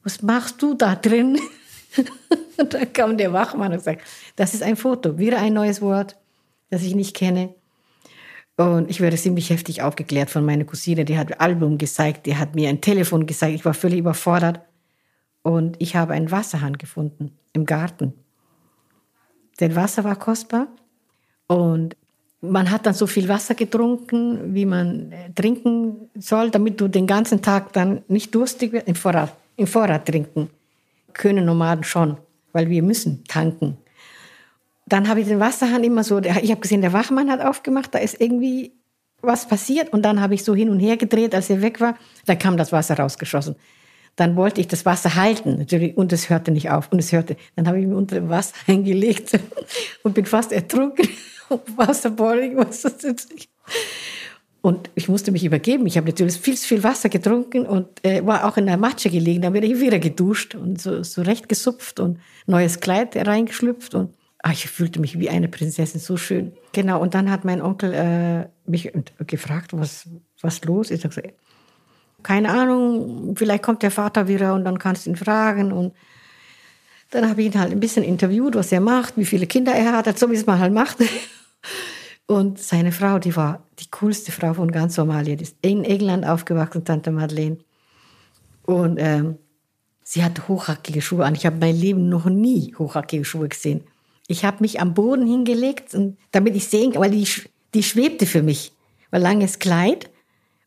[0.02, 1.40] Was machst du da drin?
[2.58, 4.04] und dann kam der Wachmann und sagte,
[4.36, 6.16] das ist ein Foto, wieder ein neues Wort,
[6.70, 7.54] das ich nicht kenne.
[8.56, 11.04] Und ich werde ziemlich heftig aufgeklärt von meiner Cousine.
[11.04, 13.54] Die hat ein Album gezeigt, die hat mir ein Telefon gezeigt.
[13.54, 14.60] Ich war völlig überfordert.
[15.42, 18.14] Und ich habe einen Wasserhahn gefunden im Garten.
[19.60, 20.68] Denn Wasser war kostbar.
[21.46, 21.96] Und
[22.40, 27.06] man hat dann so viel Wasser getrunken, wie man äh, trinken soll, damit du den
[27.06, 28.88] ganzen Tag dann nicht durstig wirst.
[28.88, 30.50] Im Vorrat, im Vorrat trinken
[31.16, 32.18] können Nomaden schon,
[32.52, 33.78] weil wir müssen tanken.
[34.86, 37.98] Dann habe ich den Wasserhahn immer so, ich habe gesehen, der Wachmann hat aufgemacht, da
[37.98, 38.72] ist irgendwie
[39.22, 41.96] was passiert und dann habe ich so hin und her gedreht, als er weg war,
[42.26, 43.56] da kam das Wasser rausgeschossen.
[44.14, 47.36] Dann wollte ich das Wasser halten, natürlich, und es hörte nicht auf und es hörte.
[47.56, 49.38] Dann habe ich mich unter dem Wasser eingelegt
[50.02, 51.08] und bin fast ertrunken.
[51.76, 53.28] Wasserboiling, was das ist.
[54.66, 55.86] Und ich musste mich übergeben.
[55.86, 59.10] Ich habe natürlich viel zu viel Wasser getrunken und äh, war auch in der Matsche
[59.10, 59.42] gelegen.
[59.42, 63.94] Dann bin ich wieder geduscht und so, so recht gesupft und neues Kleid reingeschlüpft.
[63.94, 66.52] Und ach, ich fühlte mich wie eine Prinzessin, so schön.
[66.72, 68.92] Genau, und dann hat mein Onkel äh, mich
[69.26, 70.08] gefragt, was,
[70.40, 71.04] was los ist.
[71.04, 71.34] Ich gesagt,
[72.24, 75.70] keine Ahnung, vielleicht kommt der Vater wieder und dann kannst du ihn fragen.
[75.70, 75.94] Und
[77.10, 79.92] dann habe ich ihn halt ein bisschen interviewt, was er macht, wie viele Kinder er
[79.92, 80.98] hat, so wie es man halt macht.
[82.26, 85.36] Und seine Frau, die war die coolste Frau von ganz Somalia.
[85.36, 87.58] Die ist in England aufgewachsen, Tante Madeleine.
[88.64, 89.38] Und ähm,
[90.02, 91.36] sie hatte hochhackige Schuhe an.
[91.36, 93.84] Ich habe mein Leben noch nie hochhackige Schuhe gesehen.
[94.26, 97.28] Ich habe mich am Boden hingelegt, und, damit ich sehen kann, weil die,
[97.74, 98.72] die schwebte für mich.
[99.12, 100.10] Weil langes Kleid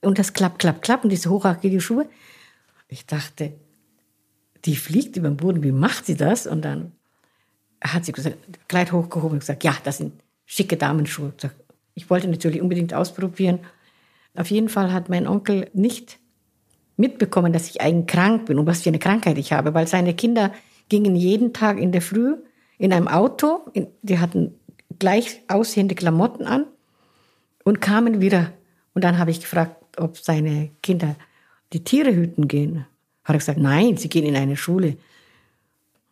[0.02, 2.08] und das klapp, klapp, klapp und diese hochhackige Schuhe.
[2.88, 3.54] Ich dachte,
[4.64, 6.48] die fliegt über den Boden, wie macht sie das?
[6.48, 6.94] Und dann
[7.82, 8.38] hat sie gesagt,
[8.70, 10.14] Kleid hochgehoben und gesagt, ja, das sind
[10.50, 11.32] schicke Damenschuhe.
[11.94, 13.60] Ich wollte natürlich unbedingt ausprobieren.
[14.36, 16.20] Auf jeden Fall hat mein Onkel nicht
[16.98, 20.16] mitbekommen, dass ich eigentlich krank bin und was für eine Krankheit ich habe, weil seine
[20.16, 20.52] Kinder
[20.90, 22.36] gingen jeden Tag in der Früh
[22.80, 24.56] in einem Auto, die hatten
[24.98, 26.66] gleich aussehende Klamotten an
[27.64, 28.52] und kamen wieder.
[28.96, 31.16] Und dann habe ich gefragt, ob seine Kinder
[31.74, 32.86] die Tiere hüten gehen.
[33.24, 34.98] Hat er gesagt, nein, sie gehen in eine Schule.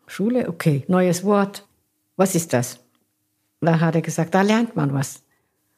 [0.06, 1.66] Schule, okay, neues Wort.
[2.18, 2.87] Was ist das?
[3.62, 5.24] Dann hat er gesagt, da lernt man was.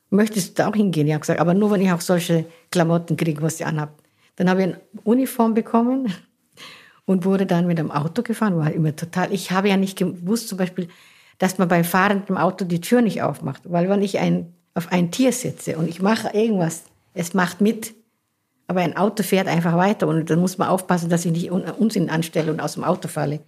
[0.10, 1.08] Möchtest du da auch hingehen?
[1.08, 4.04] Ich habe gesagt, aber nur, wenn ich auch solche Klamotten kriege, was ihr anhabt.
[4.36, 6.13] Dann habe ich eine Uniform bekommen
[7.06, 8.58] und wurde dann mit dem Auto gefahren.
[8.58, 9.32] War immer total.
[9.32, 10.88] Ich habe ja nicht gewusst, zum Beispiel,
[11.38, 13.62] dass man beim fahrenden Auto die Tür nicht aufmacht.
[13.65, 17.94] Weil wenn ich ein, auf ein Tier sitze und ich mache irgendwas, es macht mit,
[18.68, 22.10] aber ein Auto fährt einfach weiter und dann muss man aufpassen, dass ich nicht Unsinn
[22.10, 23.39] anstelle und aus dem Auto falle.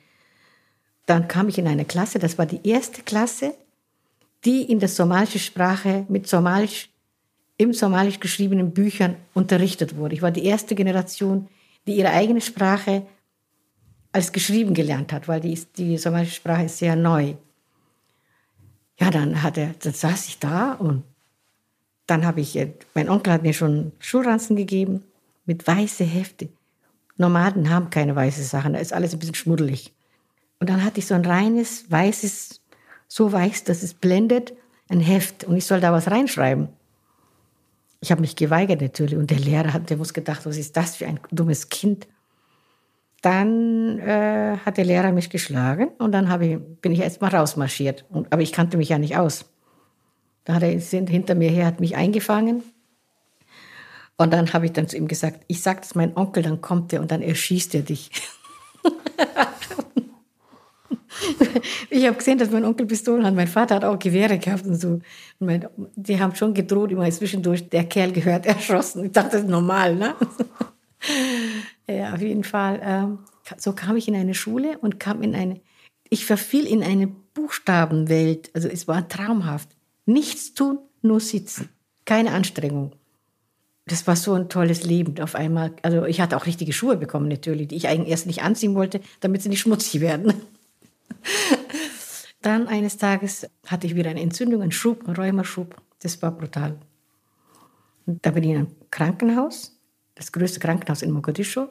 [1.06, 3.54] Dann kam ich in eine Klasse, das war die erste Klasse,
[4.46, 6.90] die in der somalischen Sprache mit Somalisch,
[7.58, 10.16] im Somalisch geschriebenen Büchern unterrichtet wurde.
[10.16, 11.48] Ich war die erste Generation,
[11.86, 13.06] die ihre eigene Sprache
[14.12, 17.36] als geschrieben gelernt hat, weil die, die somalische Sprache ist sehr neu.
[19.00, 21.04] Ja, dann, hat er, dann saß ich da und
[22.08, 25.04] dann habe ich, äh, mein Onkel hat mir schon Schulranzen gegeben
[25.46, 26.50] mit weiße Hefte.
[27.18, 29.94] Nomaden haben keine weiße Sachen, da ist alles ein bisschen schmuddelig.
[30.60, 32.61] Und dann hatte ich so ein reines, weißes,
[33.12, 34.54] so weiß, dass es blendet,
[34.88, 36.70] ein Heft und ich soll da was reinschreiben.
[38.00, 40.96] Ich habe mich geweigert natürlich und der Lehrer hat, der muss gedacht, was ist das
[40.96, 42.08] für ein dummes Kind.
[43.22, 48.06] Dann äh, hat der Lehrer mich geschlagen und dann ich, bin ich erst mal rausmarschiert.
[48.10, 49.44] Und, aber ich kannte mich ja nicht aus.
[50.46, 52.64] Da hat er hinter mir her, hat mich eingefangen.
[54.16, 56.94] Und dann habe ich dann zu ihm gesagt, ich sage das mein Onkel, dann kommt
[56.94, 58.10] er und dann erschießt er dich.
[61.90, 63.34] ich habe gesehen, dass mein Onkel Pistolen hat.
[63.34, 64.90] Mein Vater hat auch Gewehre gehabt und so.
[64.90, 65.04] Und
[65.40, 69.06] mein, die haben schon gedroht, immer zwischendurch, der Kerl gehört erschossen.
[69.06, 70.16] Ich dachte, das ist normal, ne?
[71.88, 72.82] ja, auf jeden Fall.
[72.84, 73.20] Ähm,
[73.58, 75.62] so kam ich in eine Schule und kam in eine,
[76.10, 78.52] ich verfiel in eine Buchstabenwelt.
[78.54, 79.70] Also es war traumhaft.
[80.06, 81.70] Nichts tun, nur sitzen.
[82.06, 82.94] Keine Anstrengung.
[83.86, 85.74] Das war so ein tolles Leben auf einmal.
[85.82, 89.02] Also ich hatte auch richtige Schuhe bekommen natürlich, die ich eigentlich erst nicht anziehen wollte,
[89.20, 90.34] damit sie nicht schmutzig werden.
[92.42, 95.76] Dann eines Tages hatte ich wieder eine Entzündung, einen Schub, einen Rheumaschub.
[96.02, 96.78] Das war brutal.
[98.06, 99.80] Da bin ich in einem Krankenhaus,
[100.16, 101.68] das größte Krankenhaus in Mogadischu.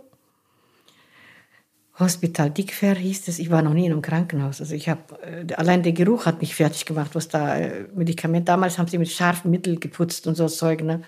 [1.98, 3.38] Hospital Dikfer hieß es.
[3.38, 4.61] Ich war noch nie in einem Krankenhaus.
[4.61, 8.48] Also ich habe äh, allein der Geruch hat mich fertig gemacht, was da äh, Medikament.
[8.48, 10.83] Damals haben sie mit scharfen Mitteln geputzt und so Zeug.
[10.83, 11.03] Ne?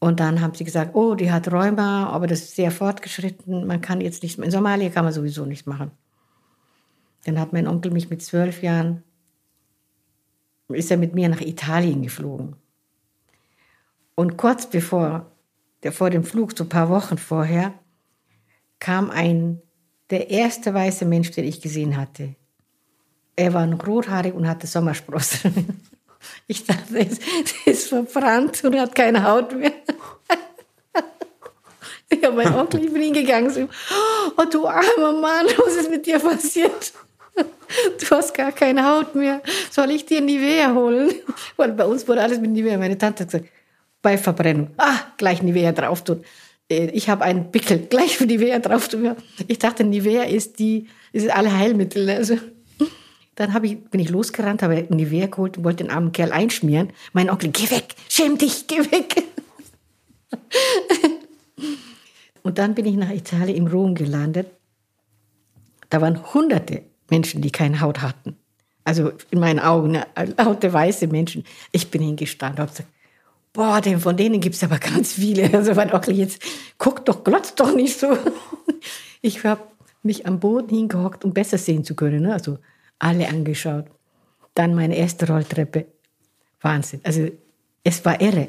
[0.00, 3.66] Und dann haben sie gesagt, oh, die hat Rheuma, aber das ist sehr fortgeschritten.
[3.66, 4.38] Man kann jetzt nicht.
[4.38, 5.92] In Somalia kann man sowieso nichts machen.
[7.24, 9.02] Dann hat mein Onkel mich mit zwölf Jahren,
[10.68, 12.56] ist er mit mir nach Italien geflogen.
[14.14, 15.32] Und kurz bevor,
[15.82, 17.74] der, vor dem Flug, so ein paar Wochen vorher,
[18.78, 19.60] kam ein,
[20.10, 22.34] der erste weiße Mensch, den ich gesehen hatte.
[23.36, 25.80] Er war noch rothaarig und hatte Sommersprossen.
[26.46, 27.06] Ich dachte, er
[27.70, 29.72] ist verbrannt und hat keine Haut mehr.
[32.22, 33.50] Ja, mein Onkel, ich bin hingegangen.
[33.50, 33.68] So,
[34.36, 36.92] oh, du armer Mann, was ist mit dir passiert?
[38.00, 39.42] Du hast gar keine Haut mehr.
[39.70, 41.12] Soll ich dir Nivea holen?
[41.56, 42.78] Weil bei uns wurde alles mit Nivea.
[42.78, 43.50] Meine Tante hat gesagt,
[44.02, 46.22] bei Verbrennung, ah, gleich Nivea drauf tun.
[46.70, 49.16] Äh, ich habe einen Pickel, gleich Nivea drauf tun.
[49.48, 52.04] Ich dachte, Nivea ist die, ist alle Heilmittel.
[52.04, 52.16] Ne?
[52.16, 52.38] Also,
[53.34, 56.92] dann ich, bin ich losgerannt, habe Nivea geholt und wollte den armen Kerl einschmieren.
[57.12, 59.24] Mein Onkel, geh weg, schäm dich, geh weg.
[62.42, 64.48] Und dann bin ich nach Italien im Rom gelandet.
[65.88, 68.36] Da waren hunderte Menschen, die keine Haut hatten.
[68.84, 71.44] Also in meinen Augen, ne, laute weiße Menschen.
[71.72, 72.90] Ich bin hingestanden und habe gesagt,
[73.52, 75.50] boah, denn von denen gibt es aber ganz viele.
[75.54, 76.42] Also mein Onkel jetzt,
[76.78, 78.16] guck doch, glotzt doch nicht so.
[79.22, 79.62] Ich habe
[80.02, 82.24] mich am Boden hingehockt, um besser sehen zu können.
[82.24, 82.34] Ne?
[82.34, 82.58] Also
[82.98, 83.86] alle angeschaut.
[84.52, 85.86] Dann meine erste Rolltreppe.
[86.60, 87.00] Wahnsinn.
[87.04, 87.30] Also
[87.84, 88.48] es war irre.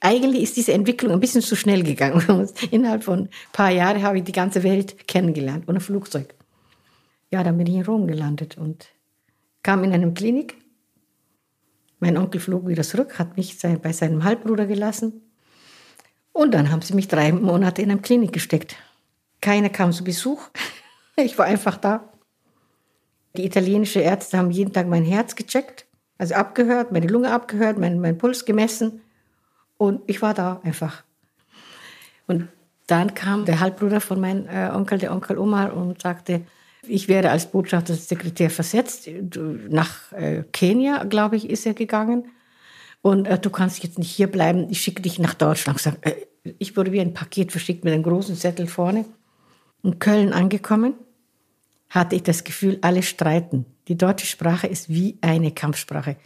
[0.00, 2.48] Eigentlich ist diese Entwicklung ein bisschen zu schnell gegangen.
[2.72, 6.34] Innerhalb von ein paar Jahren habe ich die ganze Welt kennengelernt ein Flugzeug
[7.36, 8.88] ja, dann bin ich in Rom gelandet und
[9.62, 10.56] kam in eine Klinik.
[12.00, 15.20] Mein Onkel flog wieder zurück, hat mich bei seinem Halbbruder gelassen.
[16.32, 18.76] Und dann haben sie mich drei Monate in eine Klinik gesteckt.
[19.42, 20.48] Keiner kam zu Besuch.
[21.18, 22.12] Ich war einfach da.
[23.38, 25.86] Die italienischen Ärzte haben jeden Tag mein Herz gecheckt,
[26.18, 29.00] also abgehört, meine Lunge abgehört, meinen mein Puls gemessen.
[29.78, 31.04] Und ich war da einfach.
[32.26, 32.48] Und
[32.86, 36.44] dann kam der Halbbruder von meinem äh, Onkel, der Onkel Omar, und sagte,
[36.88, 39.08] ich werde als Botschaftersekretär versetzt.
[39.68, 42.30] Nach äh, Kenia, glaube ich, ist er gegangen.
[43.02, 45.78] Und äh, du kannst jetzt nicht hier bleiben, ich schicke dich nach Deutschland.
[45.78, 46.26] Ich, sag, äh,
[46.58, 49.04] ich wurde wie ein Paket verschickt mit einem großen Zettel vorne.
[49.82, 50.94] In Köln angekommen,
[51.90, 53.66] hatte ich das Gefühl, alle streiten.
[53.88, 56.16] Die deutsche Sprache ist wie eine Kampfsprache.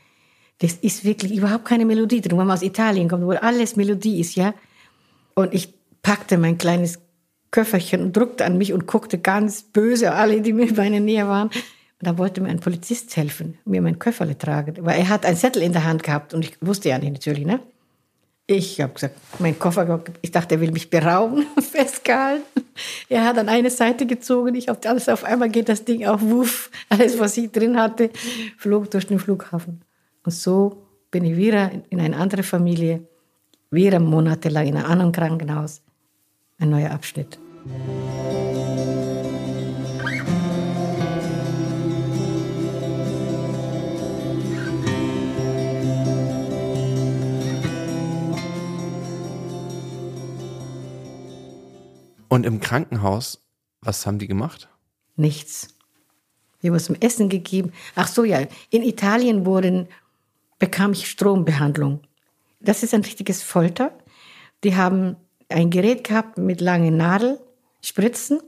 [0.58, 2.38] Das ist wirklich überhaupt keine Melodie drin.
[2.38, 4.54] Wenn man aus Italien kommt, wo alles Melodie ist, ja.
[5.34, 6.98] Und ich packte mein kleines
[7.50, 11.26] Köfferchen und druckte an mich und guckte ganz böse alle, die mir in meiner Nähe
[11.26, 11.50] waren.
[12.00, 15.62] da wollte mir ein Polizist helfen, mir mein Köfferle tragen, weil er hat einen Zettel
[15.62, 17.60] in der Hand gehabt und ich wusste ja nicht natürlich, ne?
[18.46, 22.64] Ich habe gesagt, mein Koffer, ich dachte, er will mich berauben, festgehalten.
[23.08, 26.20] Er hat an eine Seite gezogen, ich auf alles auf einmal geht das Ding auf,
[26.20, 28.10] wuff, alles, was ich drin hatte,
[28.58, 29.82] flog durch den Flughafen.
[30.24, 30.82] Und so
[31.12, 33.06] bin ich wieder in eine andere Familie,
[33.70, 35.82] wieder monatelang in einem anderen Krankenhaus.
[36.60, 37.38] Ein neuer Abschnitt.
[52.28, 53.42] Und im Krankenhaus,
[53.80, 54.68] was haben die gemacht?
[55.16, 55.68] Nichts.
[56.60, 57.72] Wir haben zum Essen gegeben.
[57.94, 58.46] Ach so, ja.
[58.68, 59.88] In Italien wurden,
[60.58, 62.00] bekam ich Strombehandlung.
[62.60, 63.92] Das ist ein richtiges Folter.
[64.62, 65.16] Die haben
[65.52, 68.40] ein Gerät gehabt mit langen Nadelspritzen,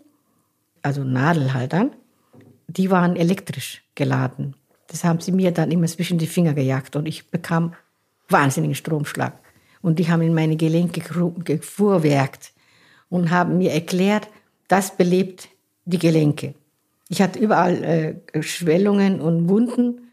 [0.83, 1.93] also Nadelhaltern.
[2.69, 4.55] Die waren elektrisch geladen.
[4.89, 7.75] Das haben sie mir dann immer zwischen die Finger gejagt und ich bekam
[8.29, 9.39] wahnsinnigen Stromschlag.
[9.81, 11.01] Und die haben in meine Gelenke
[11.45, 12.53] gefuhrwerkt
[13.09, 14.29] und haben mir erklärt,
[14.69, 15.49] das belebt
[15.85, 16.55] die Gelenke.
[17.09, 17.83] Ich hatte überall
[18.33, 20.09] äh, Schwellungen und Wunden,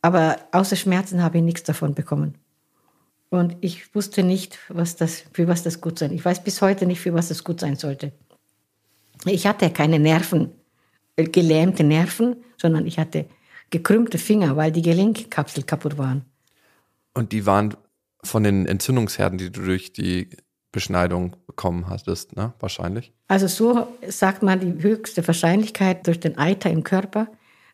[0.00, 2.34] aber außer Schmerzen habe ich nichts davon bekommen.
[3.32, 6.12] Und ich wusste nicht, was das, für was das gut sein.
[6.12, 8.12] Ich weiß bis heute nicht, für was das gut sein sollte.
[9.24, 10.50] Ich hatte keine Nerven,
[11.16, 13.24] äh, gelähmte Nerven, sondern ich hatte
[13.70, 16.26] gekrümmte Finger, weil die Gelenkkapsel kaputt waren.
[17.14, 17.74] Und die waren
[18.22, 20.28] von den Entzündungsherden, die du durch die
[20.70, 22.52] Beschneidung bekommen hattest, ne?
[22.60, 23.14] Wahrscheinlich.
[23.28, 27.28] Also so sagt man die höchste Wahrscheinlichkeit durch den Eiter im Körper,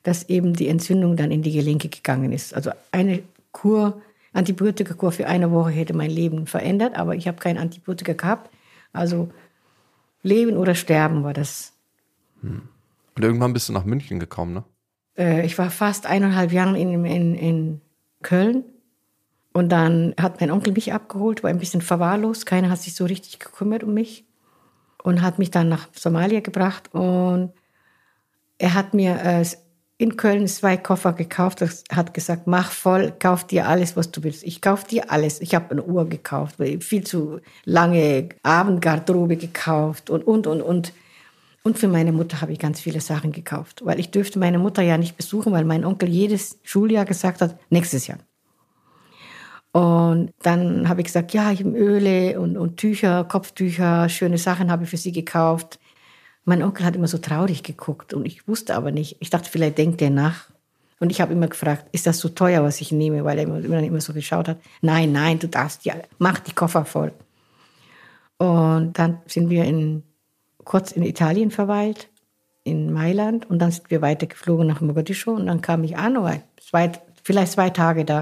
[0.05, 2.55] dass eben die Entzündung dann in die Gelenke gegangen ist.
[2.55, 4.01] Also eine Kur,
[4.33, 8.51] Antibiotikakur für eine Woche hätte mein Leben verändert, aber ich habe kein Antibiotika gehabt.
[8.93, 9.31] Also
[10.23, 11.73] Leben oder Sterben war das.
[12.41, 12.69] Hm.
[13.17, 14.65] Und irgendwann bist du nach München gekommen, ne?
[15.17, 17.81] Äh, ich war fast eineinhalb Jahre in, in, in
[18.23, 18.65] Köln
[19.53, 22.47] und dann hat mein Onkel mich abgeholt, war ein bisschen verwahrlost.
[22.47, 24.25] Keiner hat sich so richtig gekümmert um mich.
[25.03, 26.95] Und hat mich dann nach Somalia gebracht.
[26.95, 27.53] Und
[28.59, 29.45] er hat mir äh,
[29.99, 31.61] in Köln zwei Koffer gekauft.
[31.91, 34.45] Hat gesagt, mach voll, kauf dir alles, was du willst.
[34.45, 35.41] Ich kauf dir alles.
[35.41, 40.93] Ich habe eine Uhr gekauft, viel zu lange Abendgarderobe gekauft und, und, und, und.
[41.65, 44.81] Und für meine Mutter habe ich ganz viele Sachen gekauft, weil ich dürfte meine Mutter
[44.81, 48.21] ja nicht besuchen, weil mein Onkel jedes Schuljahr gesagt hat, nächstes Jahr.
[49.73, 54.71] Und dann habe ich gesagt, ja, ich habe Öle und, und Tücher, Kopftücher, schöne Sachen
[54.71, 55.79] habe ich für sie gekauft.
[56.49, 59.19] Mein Onkel hat immer so traurig geguckt und ich wusste aber nicht.
[59.21, 60.49] Ich dachte, vielleicht denkt er nach.
[60.99, 63.59] Und ich habe immer gefragt, ist das so teuer, was ich nehme, weil er immer,
[63.59, 64.59] immer, so geschaut hat.
[64.81, 67.13] Nein, nein, du darfst ja, mach die Koffer voll.
[68.39, 70.05] Und dann sind wir in,
[70.65, 72.09] kurz in Italien verweilt,
[72.65, 76.41] in Mailand, und dann sind wir weitergeflogen nach Mogadischu und dann kam ich an, war
[76.67, 76.93] zwei,
[77.23, 78.21] vielleicht zwei Tage da.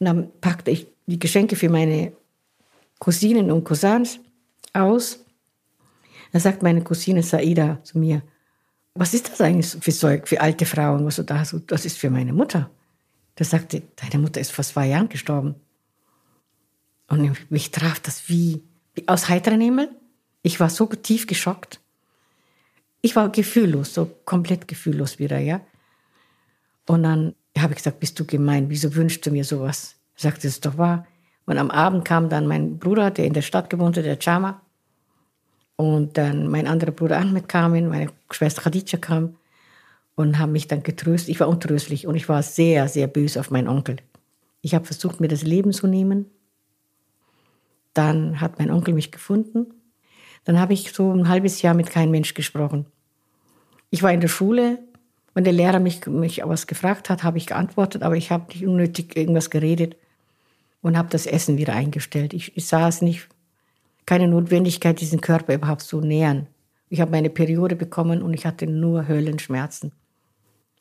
[0.00, 2.14] Und dann packte ich die Geschenke für meine
[2.98, 4.18] Cousinen und Cousins
[4.72, 5.24] aus.
[6.36, 8.20] Da sagt meine Cousine Saida zu mir,
[8.94, 11.56] was ist das eigentlich für Zeug für alte Frauen, was du da hast?
[11.68, 12.68] Das ist für meine Mutter.
[13.36, 15.54] Da sagte, deine Mutter ist vor zwei Jahren gestorben.
[17.08, 18.62] Und mich traf das wie,
[18.94, 19.88] wie aus heiterem Himmel.
[20.42, 21.80] Ich war so tief geschockt.
[23.00, 25.62] Ich war gefühllos, so komplett gefühllos wieder, ja.
[26.86, 29.96] Und dann habe ich gesagt, bist du gemein, wieso wünschst du mir sowas?
[30.16, 31.06] Sagte, es doch wahr.
[31.46, 34.60] Und am Abend kam dann mein Bruder, der in der Stadt gewohnt hat, der Chama.
[35.76, 39.36] Und dann mein anderer Bruder Ahmed kam, meine Schwester Khadija kam
[40.14, 41.28] und haben mich dann getröstet.
[41.28, 43.96] Ich war untröstlich und ich war sehr, sehr böse auf meinen Onkel.
[44.62, 46.26] Ich habe versucht, mir das Leben zu nehmen.
[47.92, 49.66] Dann hat mein Onkel mich gefunden.
[50.44, 52.86] Dann habe ich so ein halbes Jahr mit keinem Mensch gesprochen.
[53.90, 54.78] Ich war in der Schule,
[55.34, 58.66] wenn der Lehrer mich, mich was gefragt hat, habe ich geantwortet, aber ich habe nicht
[58.66, 59.96] unnötig irgendwas geredet
[60.80, 62.32] und habe das Essen wieder eingestellt.
[62.32, 63.28] Ich, ich es nicht,
[64.06, 66.46] keine Notwendigkeit, diesen Körper überhaupt zu nähern.
[66.88, 69.92] Ich habe meine Periode bekommen und ich hatte nur Höllenschmerzen.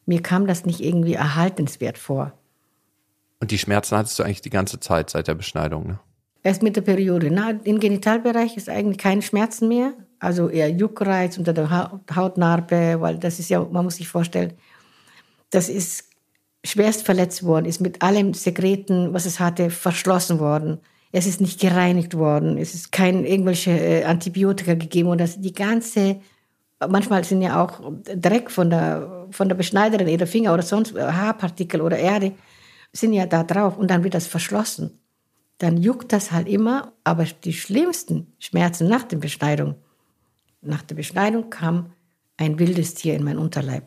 [0.05, 2.33] Mir kam das nicht irgendwie erhaltenswert vor.
[3.39, 5.99] Und die Schmerzen hattest du eigentlich die ganze Zeit seit der Beschneidung, ne?
[6.43, 7.31] Erst mit der Periode.
[7.31, 13.17] Na, Im Genitalbereich ist eigentlich keine Schmerzen mehr also eher Juckreiz unter der Hautnarbe, weil
[13.17, 14.53] das ist ja, man muss sich vorstellen,
[15.51, 16.09] das ist
[16.63, 20.79] schwerst verletzt worden, ist mit allem Sekreten, was es hatte, verschlossen worden.
[21.17, 25.53] Es ist nicht gereinigt worden, es ist kein irgendwelche äh, Antibiotika gegeben und das die
[25.53, 26.19] ganze
[26.89, 31.01] manchmal sind ja auch Dreck von der von der Beschneiderin ihrer Finger oder sonst äh,
[31.01, 32.33] Haarpartikel oder Erde
[32.91, 34.99] sind ja da drauf und dann wird das verschlossen.
[35.59, 39.75] Dann juckt das halt immer, aber die schlimmsten Schmerzen nach der Beschneidung
[40.61, 41.93] nach der Beschneidung kam
[42.35, 43.83] ein wildes Tier in mein Unterleib.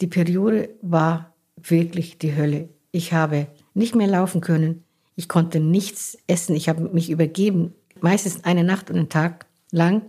[0.00, 2.68] die Periode war wirklich die Hölle.
[2.92, 4.84] Ich habe nicht mehr laufen können.
[5.14, 6.56] Ich konnte nichts essen.
[6.56, 10.02] Ich habe mich übergeben, meistens eine Nacht und einen Tag lang.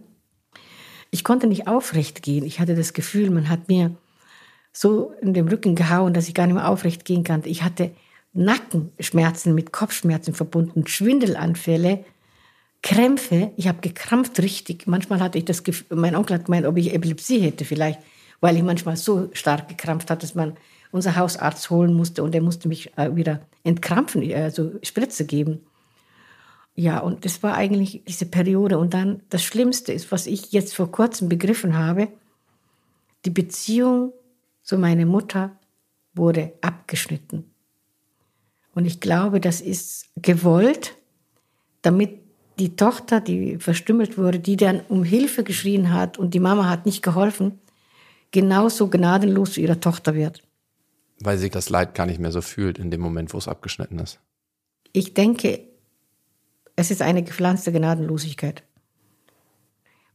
[1.11, 2.45] Ich konnte nicht aufrecht gehen.
[2.45, 3.95] Ich hatte das Gefühl, man hat mir
[4.71, 7.49] so in den Rücken gehauen, dass ich gar nicht mehr aufrecht gehen konnte.
[7.49, 7.91] Ich hatte
[8.33, 12.03] Nackenschmerzen mit Kopfschmerzen verbunden, Schwindelanfälle,
[12.81, 13.51] Krämpfe.
[13.55, 14.87] Ich habe gekrampft richtig.
[14.87, 17.99] Manchmal hatte ich das Gefühl, mein Onkel hat gemeint, ob ich Epilepsie hätte vielleicht,
[18.41, 20.57] weil ich manchmal so stark gekrampft hatte, dass man
[20.91, 25.61] unser Hausarzt holen musste und er musste mich äh, wieder entkrampfen, also Spritze geben.
[26.75, 28.77] Ja, und das war eigentlich diese Periode.
[28.77, 32.07] Und dann das Schlimmste ist, was ich jetzt vor kurzem begriffen habe,
[33.25, 34.13] die Beziehung
[34.63, 35.55] zu meiner Mutter
[36.13, 37.45] wurde abgeschnitten.
[38.73, 40.95] Und ich glaube, das ist gewollt,
[41.81, 42.19] damit
[42.59, 46.85] die Tochter, die verstümmelt wurde, die dann um Hilfe geschrien hat und die Mama hat
[46.85, 47.59] nicht geholfen,
[48.31, 50.43] genauso gnadenlos zu ihrer Tochter wird.
[51.23, 53.99] Weil sie das Leid gar nicht mehr so fühlt in dem Moment, wo es abgeschnitten
[53.99, 54.19] ist.
[54.91, 55.61] Ich denke,
[56.75, 58.63] es ist eine gepflanzte Gnadenlosigkeit.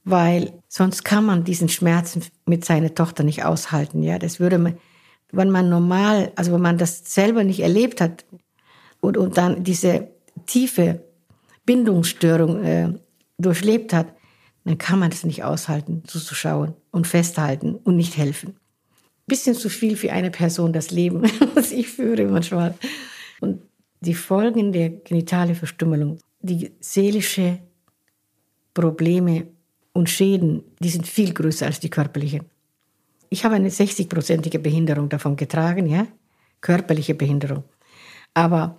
[0.04, 4.02] Weil sonst kann man diesen Schmerzen mit seiner Tochter nicht aushalten.
[4.02, 4.78] Ja, das würde man,
[5.32, 8.24] wenn man normal, also wenn man das selber nicht erlebt hat
[9.00, 10.09] und, und dann diese
[10.46, 11.04] tiefe
[11.66, 12.92] Bindungsstörung äh,
[13.38, 14.14] durchlebt hat,
[14.64, 18.56] dann kann man das nicht aushalten, zuzuschauen und festhalten und nicht helfen.
[19.29, 21.22] Bisschen zu viel für eine Person das Leben,
[21.55, 22.74] was ich führe manchmal.
[23.41, 23.62] Und
[24.01, 27.59] die Folgen der genitale Verstümmelung, die seelische
[28.74, 29.47] Probleme
[29.93, 32.45] und Schäden, die sind viel größer als die körperlichen.
[33.31, 36.07] Ich habe eine 60-prozentige Behinderung davon getragen, ja,
[36.61, 37.64] körperliche Behinderung.
[38.35, 38.76] Aber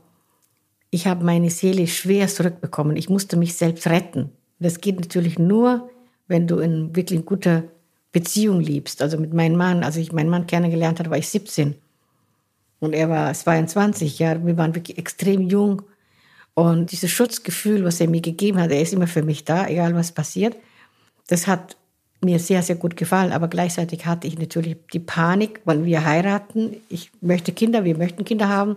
[0.89, 2.95] ich habe meine Seele schwer zurückbekommen.
[2.97, 4.31] Ich musste mich selbst retten.
[4.59, 5.89] Das geht natürlich nur,
[6.27, 7.65] wenn du in wirklich guter
[8.11, 9.01] Beziehung liebst.
[9.01, 11.75] Also mit meinem Mann, als ich meinen Mann kennengelernt habe, war ich 17
[12.79, 14.19] und er war 22.
[14.19, 15.83] Ja, wir waren wirklich extrem jung
[16.53, 19.95] und dieses Schutzgefühl, was er mir gegeben hat, er ist immer für mich da, egal
[19.95, 20.57] was passiert.
[21.27, 21.77] Das hat
[22.21, 23.31] mir sehr, sehr gut gefallen.
[23.31, 26.75] Aber gleichzeitig hatte ich natürlich die Panik, weil wir heiraten.
[26.89, 28.75] Ich möchte Kinder, wir möchten Kinder haben.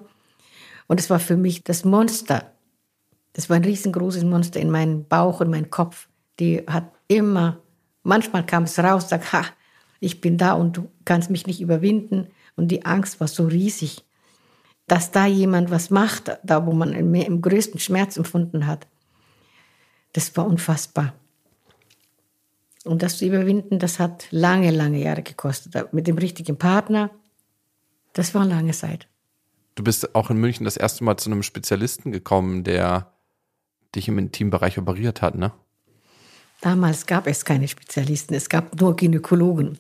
[0.87, 2.53] Und es war für mich das Monster.
[3.33, 6.07] Das war ein riesengroßes Monster in meinem Bauch und meinem Kopf.
[6.39, 7.59] Die hat immer,
[8.03, 9.45] manchmal kam es raus, sagt, ha,
[10.01, 12.29] ich bin da und du kannst mich nicht überwinden.
[12.57, 14.05] Und die Angst war so riesig,
[14.87, 18.87] dass da jemand was macht, da wo man im größten Schmerz empfunden hat.
[20.13, 21.15] Das war unfassbar.
[22.85, 25.93] Und das zu überwinden, das hat lange, lange Jahre gekostet.
[25.93, 27.11] Mit dem richtigen Partner,
[28.13, 29.07] das war eine lange Zeit.
[29.77, 33.13] Du bist auch in München das erste Mal zu einem Spezialisten gekommen, der
[33.95, 35.53] dich im Intimbereich operiert hat, ne?
[36.63, 39.79] Damals gab es keine Spezialisten, es gab nur Gynäkologen.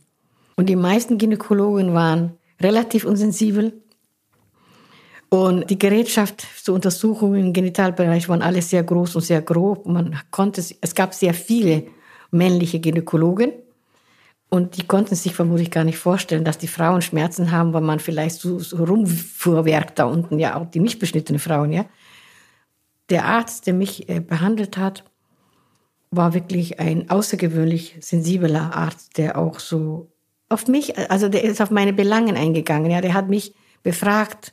[0.57, 3.73] Und die meisten Gynäkologen waren relativ unsensibel.
[5.29, 9.87] Und die Gerätschaft zur Untersuchung im Genitalbereich waren alle sehr groß und sehr grob.
[9.87, 11.85] Man konnte, es gab sehr viele
[12.33, 13.53] männliche Gynäkologen.
[14.49, 18.01] Und die konnten sich vermutlich gar nicht vorstellen, dass die Frauen Schmerzen haben, weil man
[18.01, 21.87] vielleicht so, so rumfuhrwerkt da unten, ja, auch die nicht beschnittene Frauen, ja.
[23.09, 25.05] Der Arzt, der mich äh, behandelt hat,
[26.13, 30.13] war wirklich ein außergewöhnlich sensibler Arzt, der auch so
[30.51, 32.91] auf mich, also der ist auf meine Belangen eingegangen.
[32.91, 34.53] Ja, der hat mich befragt,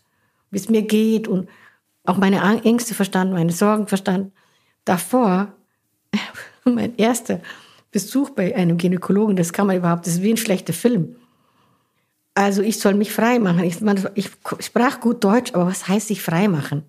[0.49, 1.49] wie es mir geht und
[2.05, 4.32] auch meine Ängste verstanden, meine Sorgen verstanden.
[4.86, 5.53] Davor,
[6.64, 7.41] mein erster
[7.91, 11.18] Besuch bei einem Gynäkologen, das kann man überhaupt, das ist wie ein schlechter Film.
[12.36, 13.66] Also ich soll mich frei machen.
[13.66, 14.30] Ich, man, ich
[14.60, 16.84] sprach gut Deutsch, aber was heißt sich frei machen?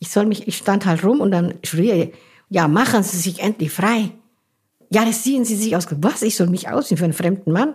[0.00, 2.12] Ich soll mich, ich stand halt rum und dann schrie,
[2.50, 4.10] ja, machen Sie sich endlich frei.
[4.92, 5.86] Ja, das ziehen Sie sich aus.
[5.90, 6.22] Was?
[6.22, 7.74] Ich soll mich ausziehen für einen fremden Mann?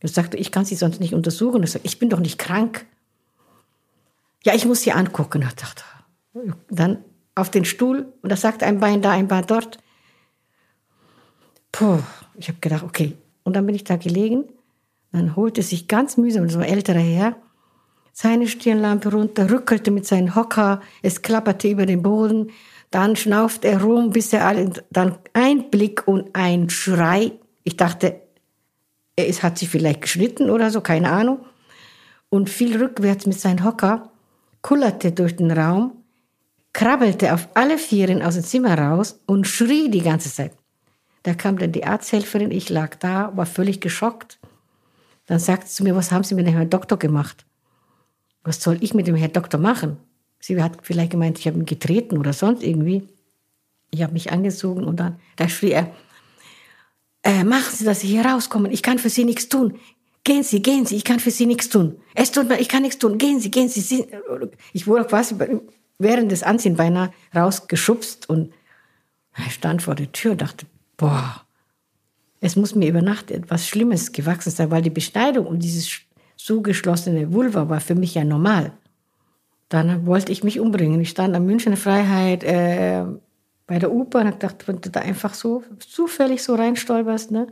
[0.00, 1.62] Er sagte, ich kann Sie sonst nicht untersuchen.
[1.62, 2.86] Ich sagte, ich bin doch nicht krank.
[4.44, 5.42] Ja, ich muss Sie angucken.
[5.42, 5.82] Ich dachte,
[6.70, 6.98] dann
[7.34, 9.78] auf den Stuhl und da sagte ein Bein da, ein Bein dort.
[11.72, 12.00] Puh,
[12.36, 13.16] ich habe gedacht, okay.
[13.44, 14.44] Und dann bin ich da gelegen.
[15.10, 17.36] Dann holte sich ganz mühsam so ein älterer Herr
[18.12, 22.50] seine Stirnlampe runter, rückelte mit seinem Hocker, es klapperte über den Boden,
[22.92, 27.32] dann schnauft er rum, bis er alle, dann ein Blick und ein Schrei.
[27.64, 28.20] Ich dachte,
[29.16, 31.40] es hat sich vielleicht geschnitten oder so, keine Ahnung.
[32.28, 34.10] Und fiel rückwärts mit seinem Hocker,
[34.60, 36.04] kullerte durch den Raum,
[36.72, 40.52] krabbelte auf alle Vieren aus dem Zimmer raus und schrie die ganze Zeit.
[41.22, 44.38] Da kam dann die Arzthelferin, ich lag da, war völlig geschockt.
[45.26, 47.46] Dann sagte sie zu mir, was haben Sie mit dem Herrn Doktor gemacht?
[48.44, 49.98] Was soll ich mit dem Herrn Doktor machen?
[50.42, 53.08] Sie hat vielleicht gemeint, ich habe ihn getreten oder sonst irgendwie.
[53.90, 55.94] Ich habe mich angezogen und dann, da schrie er,
[57.22, 58.72] äh, machen Sie, dass Sie hier rauskommen.
[58.72, 59.78] Ich kann für Sie nichts tun.
[60.24, 61.96] gehen Sie, gehen Sie, ich kann für Sie nichts tun.
[62.14, 63.80] Es tut mir, ich kann nichts tun, gehen Sie, gehen Sie.
[63.80, 64.06] Sie.
[64.72, 65.36] Ich wurde quasi
[65.98, 68.52] während des Anziehens beinahe rausgeschubst und
[69.46, 70.66] ich stand vor der Tür und dachte,
[70.96, 71.42] boah,
[72.40, 75.88] es muss mir über Nacht etwas Schlimmes gewachsen sein, weil die Beschneidung und dieses
[76.36, 78.72] zugeschlossene Vulva war für mich ja normal.
[79.72, 81.00] Dann wollte ich mich umbringen.
[81.00, 83.06] Ich stand am München Freiheit äh,
[83.66, 87.46] bei der U-Bahn und dachte, wenn du da einfach so zufällig so reinstolperst, ne?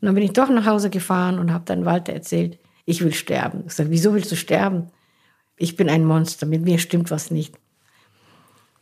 [0.00, 3.12] Und dann bin ich doch nach Hause gefahren und habe dann Walter erzählt, ich will
[3.12, 3.64] sterben.
[3.66, 4.86] Ich sagte, wieso willst du sterben?
[5.58, 7.54] Ich bin ein Monster, mit mir stimmt was nicht.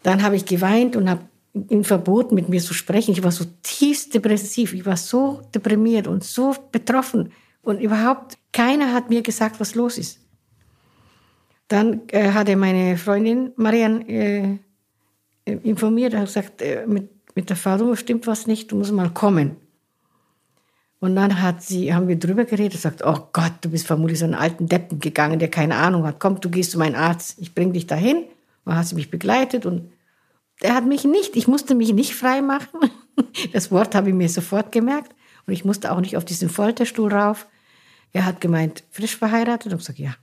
[0.05, 1.23] Dann habe ich geweint und habe
[1.69, 3.11] ihm verboten, mit mir zu sprechen.
[3.11, 7.33] Ich war so tiefst depressiv, ich war so deprimiert und so betroffen.
[7.63, 10.21] Und überhaupt keiner hat mir gesagt, was los ist.
[11.73, 14.59] Dann äh, hatte meine Freundin Marianne äh,
[15.63, 19.57] informiert, hat gesagt, äh, mit, mit der Frau stimmt was nicht, du musst mal kommen.
[21.01, 24.27] Und dann hat sie, haben wir drüber geredet, sagt, oh Gott, du bist vermutlich so
[24.27, 26.21] einen alten Deppen gegangen, der keine Ahnung hat.
[26.21, 28.27] Komm, du gehst zu meinem Arzt, ich bring dich dahin.
[28.67, 29.91] Und hat sie mich begleitet und
[30.61, 32.81] er hat mich nicht, ich musste mich nicht frei machen.
[33.53, 35.15] Das Wort habe ich mir sofort gemerkt.
[35.47, 37.47] Und ich musste auch nicht auf diesen Folterstuhl rauf.
[38.13, 39.73] Er hat gemeint, frisch verheiratet.
[39.73, 40.15] Und ich gesagt, ja.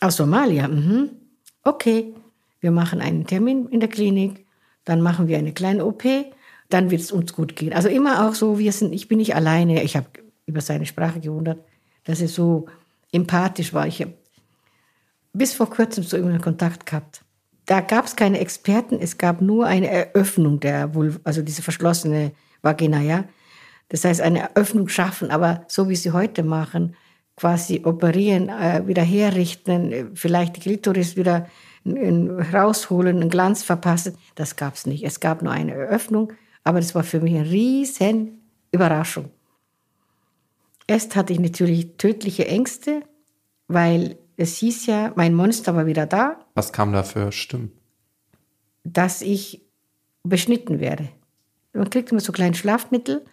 [0.00, 1.10] Aus Somalia, mhm.
[1.64, 2.14] Okay,
[2.60, 4.46] wir machen einen Termin in der Klinik.
[4.84, 6.04] Dann machen wir eine kleine OP
[6.68, 7.72] dann wird es uns gut gehen.
[7.72, 9.82] Also immer auch so, wir sind, ich bin nicht alleine.
[9.82, 10.06] Ich habe
[10.46, 11.64] über seine Sprache gewundert,
[12.04, 12.66] dass er so
[13.12, 13.86] empathisch war.
[13.86, 14.14] Ich habe
[15.32, 17.22] bis vor kurzem so immer Kontakt gehabt.
[17.66, 22.32] Da gab es keine Experten, es gab nur eine Eröffnung der Vulva, also diese verschlossene
[22.62, 23.24] Vagina, ja.
[23.90, 26.96] Das heißt, eine Eröffnung schaffen, aber so wie sie heute machen,
[27.38, 31.46] quasi operieren, äh, wieder herrichten, vielleicht die Klitoris wieder
[31.86, 35.04] rausholen, einen Glanz verpassen, das gab es nicht.
[35.04, 36.32] Es gab nur eine Eröffnung
[36.68, 39.30] aber das war für mich eine riesen Überraschung.
[40.86, 43.04] Erst hatte ich natürlich tödliche Ängste,
[43.68, 46.44] weil es hieß ja, mein Monster war wieder da.
[46.54, 47.72] Was kam da für Stimmen?
[48.84, 49.62] Dass ich
[50.24, 51.08] beschnitten werde.
[51.72, 53.24] Man kriegt immer so kleine Schlafmittel,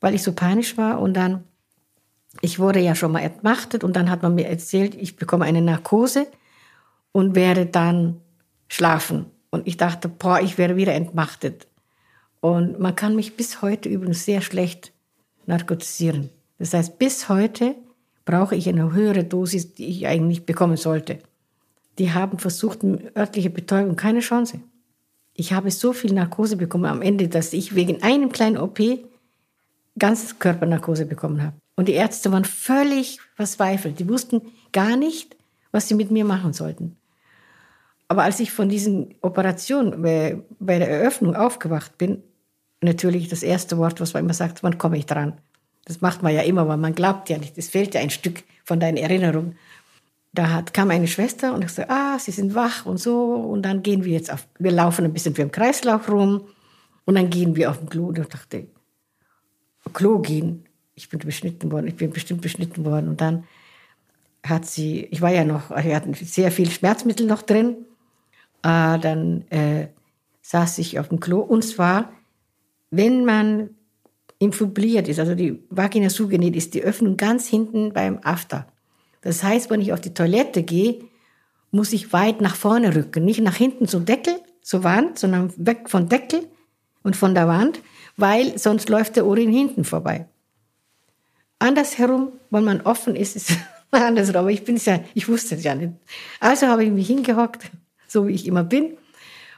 [0.00, 1.00] weil ich so panisch war.
[1.00, 1.42] Und dann,
[2.40, 5.62] ich wurde ja schon mal entmachtet und dann hat man mir erzählt, ich bekomme eine
[5.62, 6.26] Narkose
[7.12, 8.20] und werde dann
[8.68, 9.26] schlafen.
[9.50, 11.66] Und ich dachte, boah, ich werde wieder entmachtet.
[12.40, 14.92] Und man kann mich bis heute übrigens sehr schlecht
[15.46, 16.30] narkotisieren.
[16.58, 17.74] Das heißt, bis heute
[18.24, 21.18] brauche ich eine höhere Dosis, die ich eigentlich bekommen sollte.
[21.98, 22.84] Die haben versucht,
[23.16, 24.60] örtliche Betäubung, keine Chance.
[25.34, 28.80] Ich habe so viel Narkose bekommen am Ende, dass ich wegen einem kleinen OP
[29.98, 31.56] ganz Körpernarkose bekommen habe.
[31.80, 34.00] Und die Ärzte waren völlig verzweifelt.
[34.00, 35.34] Die wussten gar nicht,
[35.72, 36.98] was sie mit mir machen sollten.
[38.06, 42.22] Aber als ich von diesen Operationen bei der Eröffnung aufgewacht bin,
[42.82, 45.40] natürlich das erste Wort, was man immer sagt, wann komme ich dran?
[45.86, 47.56] Das macht man ja immer, weil man glaubt ja nicht.
[47.56, 49.56] Es fehlt ja ein Stück von deinen Erinnerungen.
[50.34, 53.36] Da hat, kam eine Schwester und ich sagte, ah, Sie sind wach und so.
[53.36, 56.46] Und dann gehen wir jetzt auf, wir laufen ein bisschen wie im Kreislauf rum.
[57.06, 58.08] Und dann gehen wir auf den Klo.
[58.08, 58.66] Und ich dachte,
[59.94, 60.66] Klo gehen.
[61.00, 63.08] Ich bin beschnitten worden, ich bin bestimmt beschnitten worden.
[63.08, 63.44] Und dann
[64.44, 67.76] hat sie, ich war ja noch, wir hatten sehr viel Schmerzmittel noch drin.
[68.62, 69.88] Äh, dann äh,
[70.42, 72.12] saß ich auf dem Klo und zwar
[72.90, 73.70] wenn man
[74.38, 78.66] infubliert ist, also die Vagina zugenäht ist, die Öffnung ganz hinten beim After.
[79.22, 81.00] Das heißt, wenn ich auf die Toilette gehe,
[81.70, 85.88] muss ich weit nach vorne rücken, nicht nach hinten zum Deckel, zur Wand, sondern weg
[85.88, 86.48] von Deckel
[87.02, 87.80] und von der Wand,
[88.16, 90.26] weil sonst läuft der Urin hinten vorbei.
[91.60, 93.52] Andersherum, wenn man offen ist, ist
[93.92, 94.36] andersrum.
[94.36, 95.92] Aber ich bin ja, ich wusste es ja nicht.
[96.40, 97.70] Also habe ich mich hingehockt,
[98.08, 98.96] so wie ich immer bin,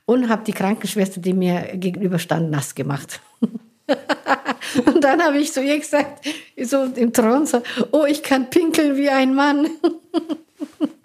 [0.04, 3.20] und habe die Krankenschwester, die mir gegenüber stand, nass gemacht.
[3.40, 6.26] und dann habe ich zu ihr gesagt,
[6.60, 9.68] so im Thron, so, oh, ich kann pinkeln wie ein Mann.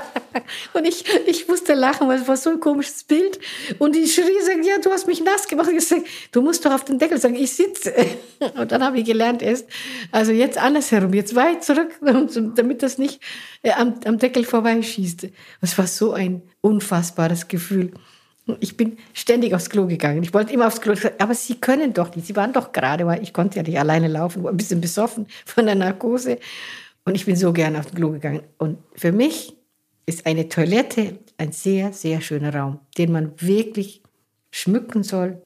[0.72, 3.38] und ich, ich musste lachen, weil es war so ein komisches Bild.
[3.78, 5.70] Und die schrie, sagt, ja, du hast mich nass gemacht.
[5.74, 7.94] ich sage, du musst doch auf den Deckel sagen, ich sitze.
[8.56, 9.66] Und dann habe ich gelernt erst,
[10.10, 11.98] also jetzt andersherum, jetzt weit zurück,
[12.56, 13.20] damit das nicht
[13.62, 15.28] äh, am, am Deckel vorbeischießt.
[15.60, 17.92] Es war so ein unfassbares Gefühl.
[18.58, 20.22] Ich bin ständig aufs Klo gegangen.
[20.24, 20.94] Ich wollte immer aufs Klo.
[21.18, 22.26] Aber Sie können doch nicht.
[22.26, 25.26] Sie waren doch gerade, weil ich konnte ja nicht alleine laufen, war ein bisschen besoffen
[25.46, 26.38] von der Narkose.
[27.04, 28.42] Und ich bin so gerne aufs Klo gegangen.
[28.58, 29.54] Und für mich
[30.06, 34.02] ist eine Toilette ein sehr, sehr schöner Raum, den man wirklich
[34.50, 35.42] schmücken soll,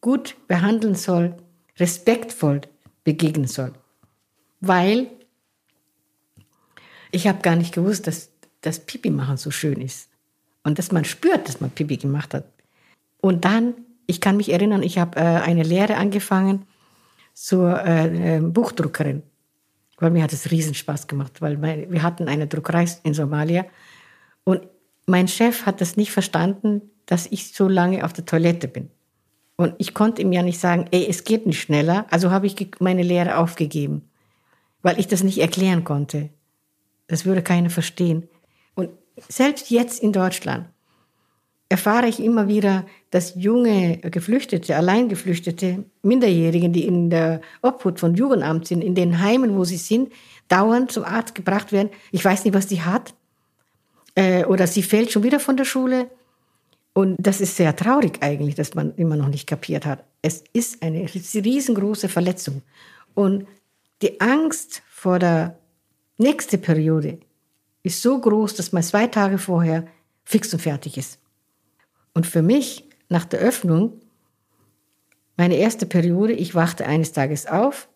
[0.00, 1.36] gut behandeln soll,
[1.78, 2.62] respektvoll
[3.04, 3.72] begegnen soll.
[4.60, 5.08] Weil
[7.10, 8.30] ich habe gar nicht gewusst, dass
[8.62, 10.08] das Pipi machen so schön ist
[10.64, 12.44] und dass man spürt, dass man Pipi gemacht hat.
[13.20, 13.74] Und dann,
[14.06, 16.66] ich kann mich erinnern, ich habe äh, eine Lehre angefangen
[17.34, 19.22] zur äh, äh, Buchdruckerin,
[20.02, 23.66] Weil mir hat es riesen Spaß gemacht, weil mein, wir hatten eine Druckerei in Somalia
[24.42, 24.66] und
[25.06, 28.90] mein Chef hat das nicht verstanden, dass ich so lange auf der Toilette bin.
[29.54, 32.06] Und ich konnte ihm ja nicht sagen, ey, es geht nicht schneller.
[32.10, 34.10] Also habe ich meine Lehre aufgegeben,
[34.82, 36.30] weil ich das nicht erklären konnte.
[37.06, 38.28] Das würde keiner verstehen.
[38.74, 38.90] Und
[39.28, 40.66] selbst jetzt in Deutschland
[41.72, 48.66] erfahre ich immer wieder, dass junge Geflüchtete, Alleingeflüchtete, Minderjährigen, die in der Obhut von Jugendamt
[48.66, 50.12] sind, in den Heimen, wo sie sind,
[50.48, 51.88] dauernd zum Arzt gebracht werden.
[52.10, 53.14] Ich weiß nicht, was die hat.
[54.14, 56.10] Äh, oder sie fällt schon wieder von der Schule.
[56.92, 60.04] Und das ist sehr traurig eigentlich, dass man immer noch nicht kapiert hat.
[60.20, 62.60] Es ist eine riesengroße Verletzung.
[63.14, 63.46] Und
[64.02, 65.56] die Angst vor der
[66.18, 67.16] nächsten Periode
[67.82, 69.86] ist so groß, dass man zwei Tage vorher
[70.22, 71.21] fix und fertig ist.
[72.14, 74.00] Und für mich, nach der Öffnung,
[75.36, 77.88] meine erste Periode, ich wachte eines Tages auf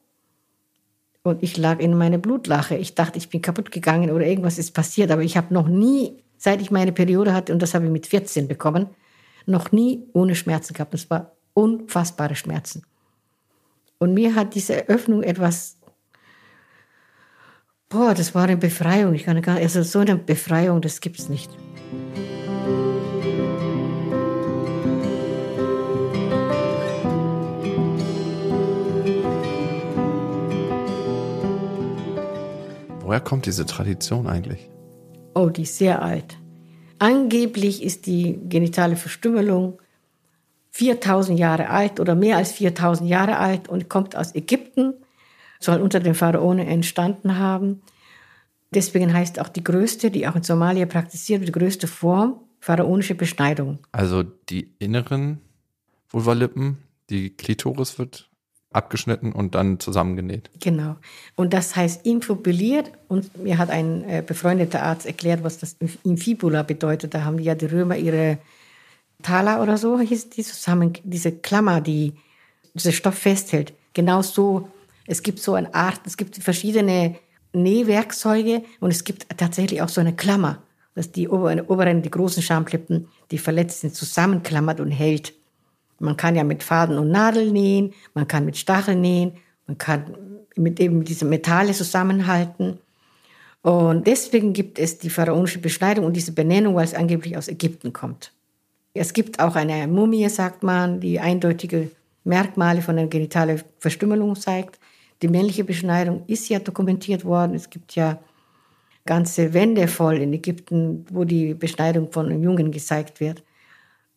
[1.23, 2.77] und ich lag in meiner Blutlache.
[2.77, 6.23] Ich dachte, ich bin kaputt gegangen oder irgendwas ist passiert, aber ich habe noch nie,
[6.39, 8.89] seit ich meine Periode hatte, und das habe ich mit 14 bekommen,
[9.45, 10.95] noch nie ohne Schmerzen gehabt.
[10.95, 12.83] Es war unfassbare Schmerzen.
[13.99, 15.79] Und mir hat diese Öffnung etwas,
[17.89, 19.15] boah, das war eine Befreiung.
[19.15, 21.51] Ich kann gar, also so eine Befreiung, das gibt es nicht.
[33.07, 34.69] Woher kommt diese Tradition eigentlich?
[35.37, 36.39] Oh, die ist sehr alt.
[36.99, 39.79] Angeblich ist die genitale Verstümmelung
[40.73, 44.95] 4000 Jahre alt oder mehr als 4000 Jahre alt und kommt aus Ägypten,
[45.61, 47.81] soll unter den Pharaonen entstanden haben.
[48.75, 53.15] Deswegen heißt auch die größte, die auch in Somalia praktiziert wird, die größte Form pharaonische
[53.15, 53.79] Beschneidung.
[53.93, 55.41] Also die inneren
[56.09, 56.79] Vulvalippen,
[57.09, 58.29] die Klitoris wird
[58.77, 60.51] abgeschnitten und dann zusammengenäht.
[60.61, 60.97] Genau.
[61.35, 62.93] Und das heißt infubuliert.
[63.09, 67.15] Und mir hat ein äh, befreundeter Arzt erklärt, was das Infibula bedeutet.
[67.15, 68.39] Da haben ja die Römer ihre
[69.23, 72.15] Thala oder so hieß die zusammen, diese Klammer, die
[72.75, 73.73] dieser Stoff festhält.
[73.95, 74.69] Genau so.
[75.07, 77.17] Es gibt so eine Art, es gibt verschiedene
[77.53, 80.63] Nähwerkzeuge und es gibt tatsächlich auch so eine Klammer,
[80.95, 85.33] dass die oberen, die großen Schamlippen, die verletzt sind, zusammenklammert und hält.
[85.99, 89.33] Man kann ja mit Faden und Nadel nähen, man kann mit Stachel nähen,
[89.67, 90.17] man kann
[90.57, 92.79] mit eben diese Metalle zusammenhalten.
[93.63, 97.93] Und deswegen gibt es die pharaonische Beschneidung und diese Benennung, weil es angeblich aus Ägypten
[97.93, 98.33] kommt.
[98.95, 101.91] Es gibt auch eine Mumie, sagt man, die eindeutige
[102.25, 104.79] Merkmale von einer genitalen Verstümmelung zeigt.
[105.23, 107.55] Die männliche Beschneidung ist ja dokumentiert worden.
[107.55, 108.19] Es gibt ja
[109.05, 113.43] ganze Wände voll in Ägypten, wo die Beschneidung von Jungen gezeigt wird.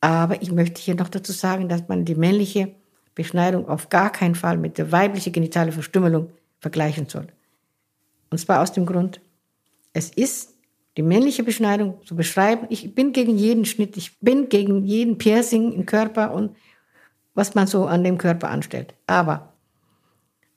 [0.02, 2.74] Aber ich möchte hier noch dazu sagen, dass man die männliche
[3.16, 7.28] Beschneidung auf gar keinen Fall mit der weiblichen genitalen Verstümmelung vergleichen soll.
[8.30, 9.20] Und zwar aus dem Grund,
[9.94, 10.56] es ist
[10.98, 12.68] die männliche Beschneidung zu beschreiben.
[12.70, 16.56] Ich bin gegen jeden Schnitt, ich bin gegen jeden Piercing im Körper und
[17.34, 18.94] was man so an dem Körper anstellt.
[19.08, 19.54] Aber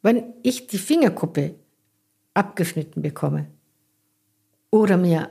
[0.02, 1.54] wenn ich die Fingerkuppe
[2.34, 3.46] abgeschnitten bekomme
[4.70, 5.30] oder mir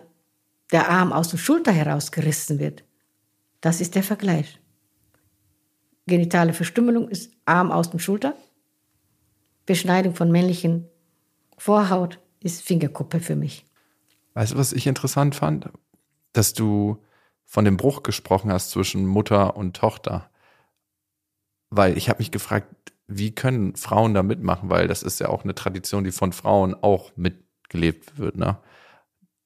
[0.72, 2.84] der Arm aus der Schulter herausgerissen wird,
[3.62, 4.59] das ist der Vergleich.
[6.07, 8.36] Genitale Verstümmelung ist Arm aus dem Schulter.
[9.66, 10.89] Beschneidung von männlichen
[11.57, 13.66] Vorhaut ist Fingerkuppe für mich.
[14.34, 15.70] Weißt du, was ich interessant fand?
[16.34, 16.97] Dass du
[17.45, 20.30] von dem Bruch gesprochen hast zwischen Mutter und Tochter.
[21.70, 24.70] Weil ich habe mich gefragt, wie können Frauen da mitmachen?
[24.70, 28.38] Weil das ist ja auch eine Tradition, die von Frauen auch mitgelebt wird.
[28.38, 28.57] Ne?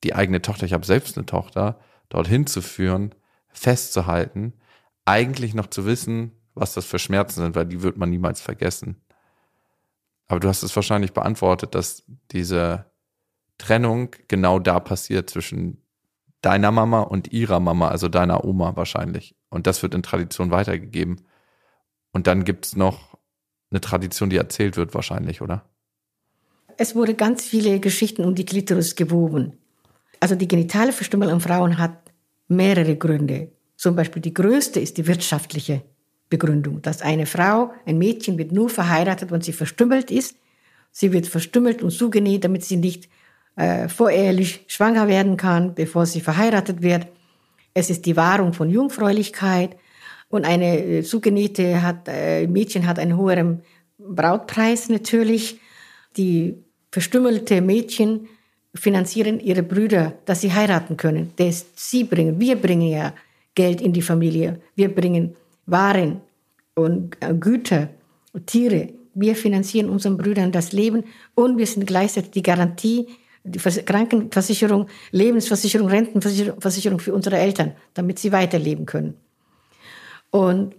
[0.04, 3.14] Die eigene Tochter, ich habe selbst eine Tochter, dorthin zu führen,
[3.56, 4.54] festzuhalten,
[5.06, 9.02] eigentlich noch zu wissen, was das für Schmerzen sind, weil die wird man niemals vergessen.
[10.28, 12.86] Aber du hast es wahrscheinlich beantwortet, dass diese
[13.58, 15.82] Trennung genau da passiert zwischen
[16.42, 19.36] deiner Mama und ihrer Mama, also deiner Oma wahrscheinlich.
[19.50, 21.22] Und das wird in Tradition weitergegeben.
[22.12, 23.18] Und dann gibt es noch
[23.72, 25.66] eine Tradition, die erzählt wird wahrscheinlich, oder?
[26.78, 29.58] Es wurde ganz viele Geschichten um die Klitoris gewoben.
[30.20, 32.05] Also die genitale Verstümmelung an Frauen hat
[32.48, 33.52] mehrere Gründe.
[33.76, 35.82] Zum Beispiel die größte ist die wirtschaftliche
[36.30, 40.36] Begründung, dass eine Frau, ein Mädchen wird nur verheiratet, wenn sie verstümmelt ist.
[40.92, 43.10] Sie wird verstümmelt und zugenäht, damit sie nicht
[43.56, 47.08] äh, vorehelich schwanger werden kann, bevor sie verheiratet wird.
[47.74, 49.76] Es ist die Wahrung von Jungfräulichkeit
[50.30, 53.62] und eine äh, zugenähte hat, äh, Mädchen hat einen höheren
[53.98, 55.60] Brautpreis natürlich.
[56.18, 58.28] Die verstümmelte Mädchen
[58.76, 61.32] finanzieren ihre Brüder, dass sie heiraten können.
[61.38, 62.40] Das sie bringen.
[62.40, 63.14] Wir bringen ja
[63.56, 64.60] Geld in die Familie.
[64.76, 66.22] Wir bringen Waren
[66.76, 67.90] und äh, Güter,
[68.46, 73.08] Tiere wir finanzieren unseren Brüdern das Leben und wir sind gleichzeitig die Garantie,
[73.44, 79.16] die Krankenversicherung, Lebensversicherung, Rentenversicherung für unsere Eltern, damit sie weiterleben können.
[80.32, 80.76] Und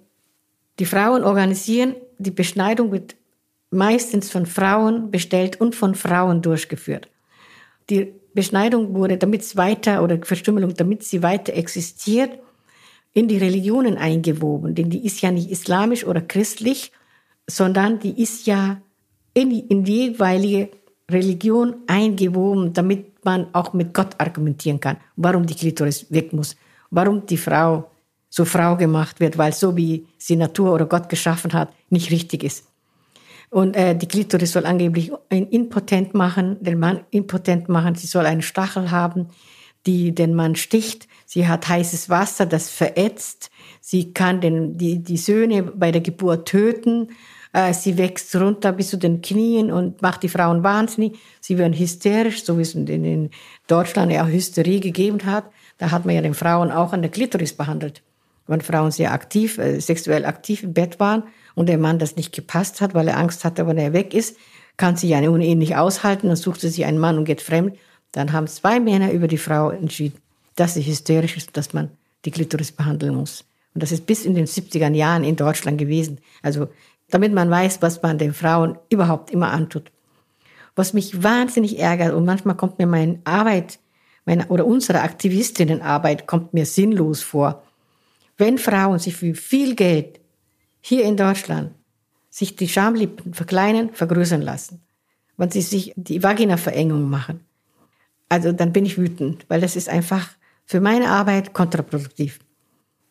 [0.78, 3.16] die Frauen organisieren, die Beschneidung wird
[3.70, 7.08] meistens von Frauen bestellt und von Frauen durchgeführt.
[7.90, 12.38] Die Beschneidung wurde, damit es weiter, oder Verstümmelung, damit sie weiter existiert,
[13.12, 14.74] in die Religionen eingewoben.
[14.74, 16.92] Denn die ist ja nicht islamisch oder christlich,
[17.46, 18.80] sondern die ist ja
[19.32, 20.70] in die, in die jeweilige
[21.10, 26.56] Religion eingewoben, damit man auch mit Gott argumentieren kann, warum die Klitoris weg muss,
[26.90, 27.90] warum die Frau
[28.28, 32.44] so Frau gemacht wird, weil so wie sie Natur oder Gott geschaffen hat, nicht richtig
[32.44, 32.66] ist.
[33.50, 37.94] Und äh, die Klitoris soll angeblich impotent machen, den Mann impotent machen.
[37.94, 39.28] Sie soll einen Stachel haben,
[39.86, 41.06] die den Mann sticht.
[41.26, 43.50] Sie hat heißes Wasser, das verätzt.
[43.80, 47.08] Sie kann den, die, die Söhne bei der Geburt töten.
[47.52, 51.18] Äh, sie wächst runter bis zu den Knien und macht die Frauen wahnsinnig.
[51.40, 53.30] Sie werden hysterisch, so wie es in, in
[53.68, 55.44] Deutschland ja auch Hysterie gegeben hat.
[55.78, 58.02] Da hat man ja den Frauen auch an der Klitoris behandelt.
[58.48, 61.22] Wenn Frauen sehr aktiv, äh, sexuell aktiv im Bett waren
[61.56, 64.36] und der Mann das nicht gepasst hat, weil er Angst hatte, wenn er weg ist,
[64.76, 67.76] kann sie ohne ihn nicht aushalten, dann sucht sie sich einen Mann und geht fremd.
[68.12, 70.18] Dann haben zwei Männer über die Frau entschieden,
[70.54, 71.90] dass sie hysterisch ist, dass man
[72.24, 73.44] die Klitoris behandeln muss.
[73.74, 76.18] Und das ist bis in den 70er Jahren in Deutschland gewesen.
[76.42, 76.68] Also,
[77.08, 79.90] damit man weiß, was man den Frauen überhaupt immer antut.
[80.74, 83.78] Was mich wahnsinnig ärgert und manchmal kommt mir meine Arbeit,
[84.26, 87.62] meine, oder unsere Aktivistinnenarbeit kommt mir sinnlos vor.
[88.36, 90.20] Wenn Frauen sich für viel Geld
[90.88, 91.72] hier in Deutschland
[92.30, 94.82] sich die Schamlippen verkleinern, vergrößern lassen,
[95.36, 97.40] wenn sie sich die Vagina-Verengung machen,
[98.28, 100.28] also dann bin ich wütend, weil das ist einfach
[100.64, 102.38] für meine Arbeit kontraproduktiv.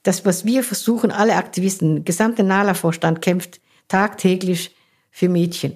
[0.03, 3.59] Das, was wir versuchen, alle Aktivisten, der gesamte NALA-Vorstand kämpft
[3.89, 4.73] tagtäglich
[5.11, 5.75] für Mädchen.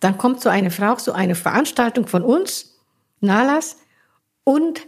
[0.00, 2.78] Dann kommt so eine Frau, so eine Veranstaltung von uns,
[3.20, 3.76] NALAs,
[4.42, 4.86] und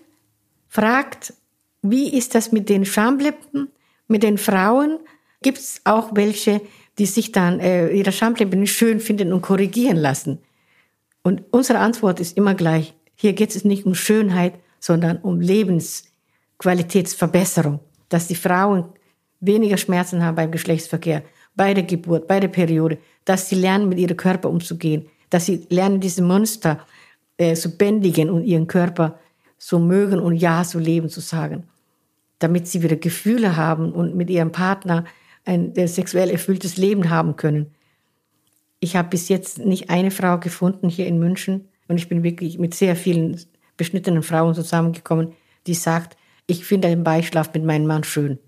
[0.68, 1.34] fragt,
[1.82, 3.70] wie ist das mit den Schamlippen,
[4.06, 4.98] mit den Frauen,
[5.42, 6.62] gibt es auch welche,
[6.98, 10.38] die sich dann äh, ihre Schamlippen schön finden und korrigieren lassen.
[11.22, 12.94] Und unsere Antwort ist immer gleich.
[13.14, 17.80] Hier geht es nicht um Schönheit, sondern um Lebensqualitätsverbesserung.
[18.08, 18.86] Dass die Frauen
[19.40, 21.22] weniger Schmerzen haben beim Geschlechtsverkehr,
[21.54, 25.66] bei der Geburt, bei der Periode, dass sie lernen, mit ihrem Körper umzugehen, dass sie
[25.68, 26.80] lernen, diese Monster
[27.36, 29.18] äh, zu bändigen und ihren Körper
[29.58, 31.64] so mögen und Ja zu leben zu sagen,
[32.38, 35.04] damit sie wieder Gefühle haben und mit ihrem Partner
[35.48, 37.74] ein sexuell erfülltes Leben haben können.
[38.80, 42.58] Ich habe bis jetzt nicht eine Frau gefunden hier in München und ich bin wirklich
[42.58, 43.40] mit sehr vielen
[43.76, 45.32] beschnittenen Frauen zusammengekommen,
[45.66, 48.38] die sagt, ich finde den Beischlaf mit meinem Mann schön.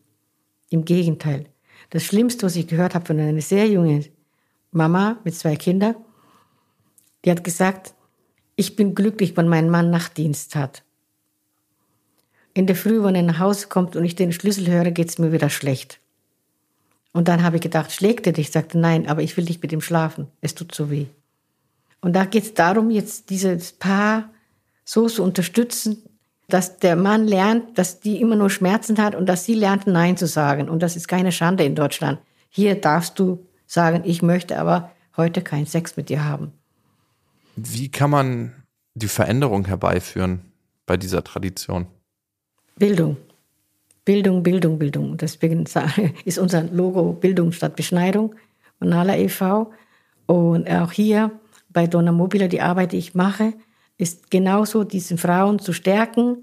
[0.68, 1.46] Im Gegenteil.
[1.88, 4.04] Das Schlimmste, was ich gehört habe von einer sehr jungen
[4.70, 5.96] Mama mit zwei Kindern,
[7.24, 7.94] die hat gesagt,
[8.56, 10.84] ich bin glücklich, wenn mein Mann Nachtdienst hat.
[12.52, 15.18] In der Früh, wenn er nach Hause kommt und ich den Schlüssel höre, geht es
[15.18, 16.00] mir wieder schlecht.
[17.12, 18.48] Und dann habe ich gedacht, schlägt er dich?
[18.48, 20.28] Ich sagte, nein, aber ich will nicht mit ihm schlafen.
[20.40, 21.06] Es tut so weh.
[22.00, 24.30] Und da geht es darum, jetzt dieses Paar
[24.84, 26.02] so zu unterstützen,
[26.48, 30.16] dass der Mann lernt, dass die immer nur Schmerzen hat und dass sie lernt, Nein
[30.16, 30.68] zu sagen.
[30.68, 32.20] Und das ist keine Schande in Deutschland.
[32.48, 36.52] Hier darfst du sagen, ich möchte aber heute keinen Sex mit dir haben.
[37.56, 38.52] Wie kann man
[38.94, 40.40] die Veränderung herbeiführen
[40.86, 41.86] bei dieser Tradition?
[42.76, 43.16] Bildung.
[44.10, 45.16] Bildung, Bildung, Bildung.
[45.16, 45.64] Deswegen
[46.24, 48.34] ist unser Logo Bildung statt Beschneidung
[48.80, 49.70] und Nala e.V.
[50.26, 51.30] Und auch hier
[51.68, 53.52] bei Donna Mobile, die Arbeit, die ich mache,
[53.98, 56.38] ist genauso, diese Frauen zu stärken,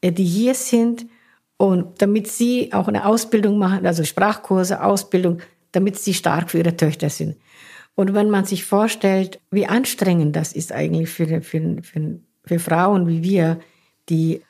[0.00, 1.04] äh, die hier sind
[1.58, 5.40] und damit sie auch eine Ausbildung machen, also Sprachkurse, Ausbildung,
[5.72, 7.36] damit sie stark für ihre Töchter sind.
[7.96, 13.08] Und wenn man sich vorstellt, wie anstrengend das ist eigentlich für, für, für, für Frauen
[13.08, 13.60] wie wir,
[14.08, 14.40] die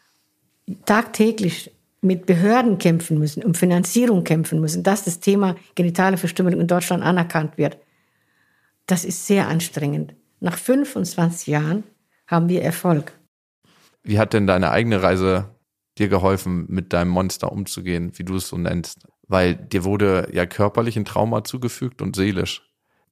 [0.84, 1.72] tagtäglich
[2.02, 7.02] mit Behörden kämpfen müssen, um Finanzierung kämpfen müssen, dass das Thema genitale Verstümmelung in Deutschland
[7.02, 7.78] anerkannt wird.
[8.86, 10.14] Das ist sehr anstrengend.
[10.40, 11.84] Nach 25 Jahren
[12.26, 13.12] haben wir Erfolg.
[14.02, 15.54] Wie hat denn deine eigene Reise
[15.98, 19.06] dir geholfen, mit deinem Monster umzugehen, wie du es so nennst?
[19.28, 22.62] Weil dir wurde ja körperlich ein Trauma zugefügt und seelisch.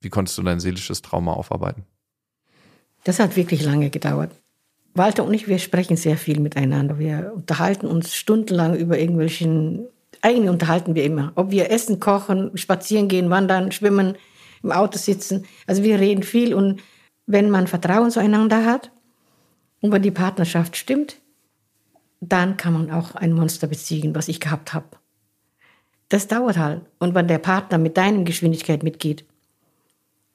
[0.00, 1.84] Wie konntest du dein seelisches Trauma aufarbeiten?
[3.04, 4.32] Das hat wirklich lange gedauert.
[4.94, 6.98] Walter und ich, wir sprechen sehr viel miteinander.
[6.98, 9.86] Wir unterhalten uns stundenlang über irgendwelchen,
[10.22, 11.32] eigentlich unterhalten wir immer.
[11.36, 14.16] Ob wir essen, kochen, spazieren gehen, wandern, schwimmen,
[14.62, 15.46] im Auto sitzen.
[15.66, 16.80] Also wir reden viel und
[17.26, 18.90] wenn man Vertrauen zueinander hat
[19.80, 21.18] und wenn die Partnerschaft stimmt,
[22.20, 24.86] dann kann man auch ein Monster beziehen, was ich gehabt habe.
[26.08, 26.82] Das dauert halt.
[26.98, 29.24] Und wenn der Partner mit deiner Geschwindigkeit mitgeht,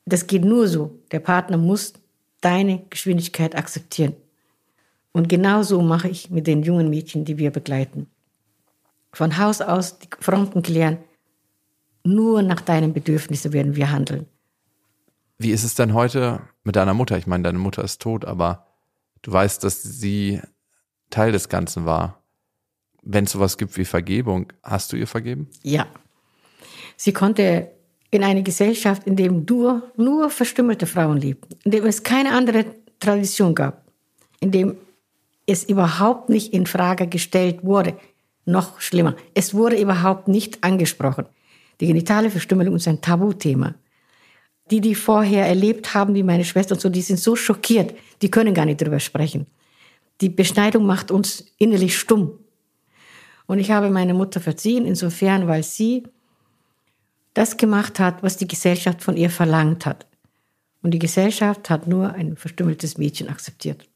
[0.06, 1.00] Das geht nur so.
[1.12, 1.94] Der Partner muss
[2.42, 4.16] deine Geschwindigkeit akzeptieren.
[5.14, 8.08] Und genau so mache ich mit den jungen Mädchen, die wir begleiten.
[9.14, 10.98] Von Haus aus die Fronten klären.
[12.04, 14.26] Nur nach deinen Bedürfnissen werden wir handeln.
[15.38, 17.18] Wie ist es denn heute mit deiner Mutter?
[17.18, 18.66] Ich meine, deine Mutter ist tot, aber
[19.22, 20.42] du weißt, dass sie
[21.10, 22.22] Teil des Ganzen war.
[23.04, 25.48] Wenn es sowas gibt wie Vergebung, hast du ihr vergeben?
[25.62, 25.86] Ja.
[26.98, 27.70] Sie konnte
[28.10, 32.66] in eine Gesellschaft, in dem nur, nur verstümmelte Frauen lebten, in dem es keine andere
[33.00, 33.84] Tradition gab,
[34.40, 34.76] in dem
[35.46, 37.96] es überhaupt nicht in Frage gestellt wurde.
[38.46, 41.26] Noch schlimmer, es wurde überhaupt nicht angesprochen.
[41.80, 43.76] Die genitale Verstümmelung ist ein Tabuthema.
[44.72, 48.32] Die, die vorher erlebt haben, wie meine Schwester und so, die sind so schockiert, die
[48.32, 49.48] können gar nicht drüber sprechen.
[50.22, 52.40] Die Beschneidung macht uns innerlich stumm.
[53.46, 56.04] Und ich habe meine Mutter verziehen, insofern, weil sie
[57.34, 60.06] das gemacht hat, was die Gesellschaft von ihr verlangt hat.
[60.82, 63.88] Und die Gesellschaft hat nur ein verstümmeltes Mädchen akzeptiert.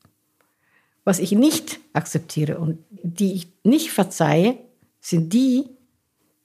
[1.08, 4.58] Was ich nicht akzeptiere und die ich nicht verzeihe,
[5.00, 5.64] sind die,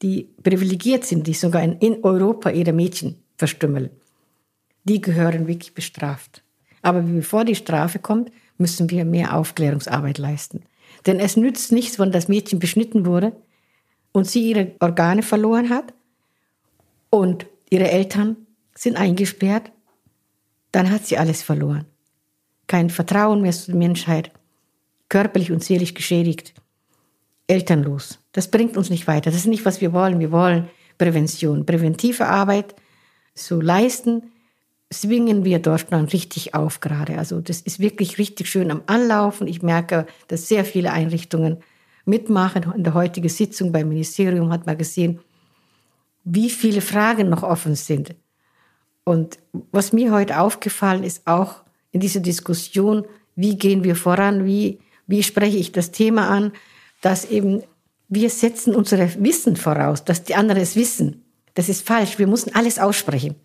[0.02, 3.90] die privilegiert sind, die sogar in Europa ihre Mädchen verstümmeln.
[4.84, 6.44] Die gehören wirklich bestraft.
[6.80, 10.62] Aber bevor die Strafe kommt, müssen wir mehr Aufklärungsarbeit leisten.
[11.06, 13.32] Denn es nützt nichts, wenn das Mädchen beschnitten wurde
[14.12, 15.92] und sie ihre Organe verloren hat
[17.10, 18.36] und ihre Eltern
[18.76, 19.72] sind eingesperrt,
[20.70, 21.84] dann hat sie alles verloren.
[22.68, 24.30] Kein Vertrauen mehr zur Menschheit,
[25.12, 26.54] körperlich und seelisch geschädigt,
[27.46, 28.18] elternlos.
[28.32, 29.30] Das bringt uns nicht weiter.
[29.30, 30.20] Das ist nicht, was wir wollen.
[30.20, 32.74] Wir wollen Prävention, präventive Arbeit
[33.34, 34.32] zu leisten,
[34.88, 37.18] zwingen wir Deutschland richtig auf gerade.
[37.18, 39.46] Also das ist wirklich richtig schön am Anlaufen.
[39.48, 41.58] Ich merke, dass sehr viele Einrichtungen
[42.06, 42.72] mitmachen.
[42.74, 45.20] In der heutigen Sitzung beim Ministerium hat man gesehen,
[46.24, 48.14] wie viele Fragen noch offen sind.
[49.04, 49.38] Und
[49.72, 53.04] was mir heute aufgefallen ist, auch in dieser Diskussion,
[53.36, 54.78] wie gehen wir voran, wie,
[55.12, 56.52] wie spreche ich das Thema an,
[57.00, 57.62] dass eben
[58.08, 61.24] wir setzen unser Wissen voraus, dass die anderen es wissen.
[61.54, 62.18] Das ist falsch.
[62.18, 63.36] Wir müssen alles aussprechen.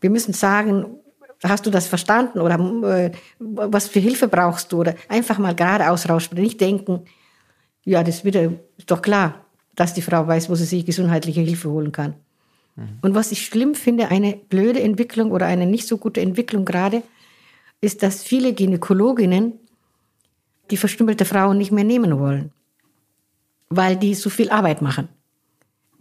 [0.00, 0.86] Wir müssen sagen,
[1.44, 2.58] hast du das verstanden oder
[2.88, 6.44] äh, was für Hilfe brauchst du oder einfach mal geradeaus raussprechen.
[6.44, 7.04] Nicht denken,
[7.84, 9.42] ja, das ist doch klar
[9.74, 12.14] dass die Frau weiß, wo sie sich gesundheitliche Hilfe holen kann.
[12.76, 12.98] Mhm.
[13.02, 17.02] Und was ich schlimm finde, eine blöde Entwicklung oder eine nicht so gute Entwicklung gerade,
[17.80, 19.54] ist, dass viele Gynäkologinnen
[20.72, 22.50] die verstümmelte Frauen nicht mehr nehmen wollen,
[23.68, 25.08] weil die so viel Arbeit machen,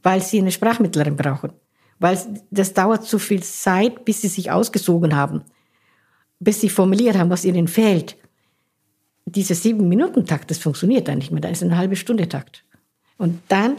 [0.01, 1.51] weil sie eine Sprachmittlerin brauchen,
[1.99, 2.17] weil
[2.49, 5.43] das dauert zu viel Zeit, bis sie sich ausgesogen haben,
[6.39, 8.15] bis sie formuliert haben, was ihnen fehlt.
[9.26, 12.63] Dieser Sieben-Minuten-Takt, das funktioniert dann nicht mehr, da ist eine halbe Stunde Takt.
[13.17, 13.76] Und dann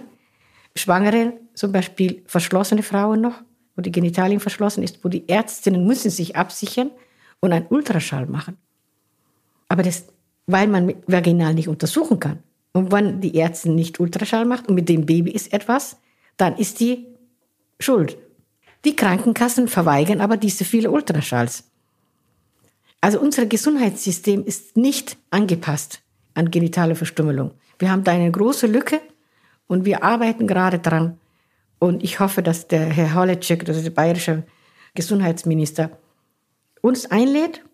[0.76, 3.40] Schwangere, zum Beispiel verschlossene Frauen noch,
[3.76, 6.90] wo die Genitalien verschlossen ist, wo die Ärztinnen müssen sich absichern
[7.40, 8.59] und einen Ultraschall machen.
[9.68, 10.12] Aber das,
[10.47, 12.40] weil man vaginal nicht untersuchen kann.
[12.72, 15.99] Und wenn die Ärztin nicht Ultraschall macht und mit dem Baby ist etwas,
[16.36, 17.07] dann ist die
[17.78, 18.16] schuld.
[18.84, 21.64] Die Krankenkassen verweigern aber diese viele Ultraschalls.
[23.01, 26.01] Also unser Gesundheitssystem ist nicht angepasst
[26.34, 27.53] an genitale Verstümmelung.
[27.78, 29.01] Wir haben da eine große Lücke
[29.66, 31.18] und wir arbeiten gerade dran.
[31.78, 34.45] Und ich hoffe, dass der Herr Holecek, also der bayerische
[34.95, 35.90] Gesundheitsminister,
[36.80, 37.64] uns einlädt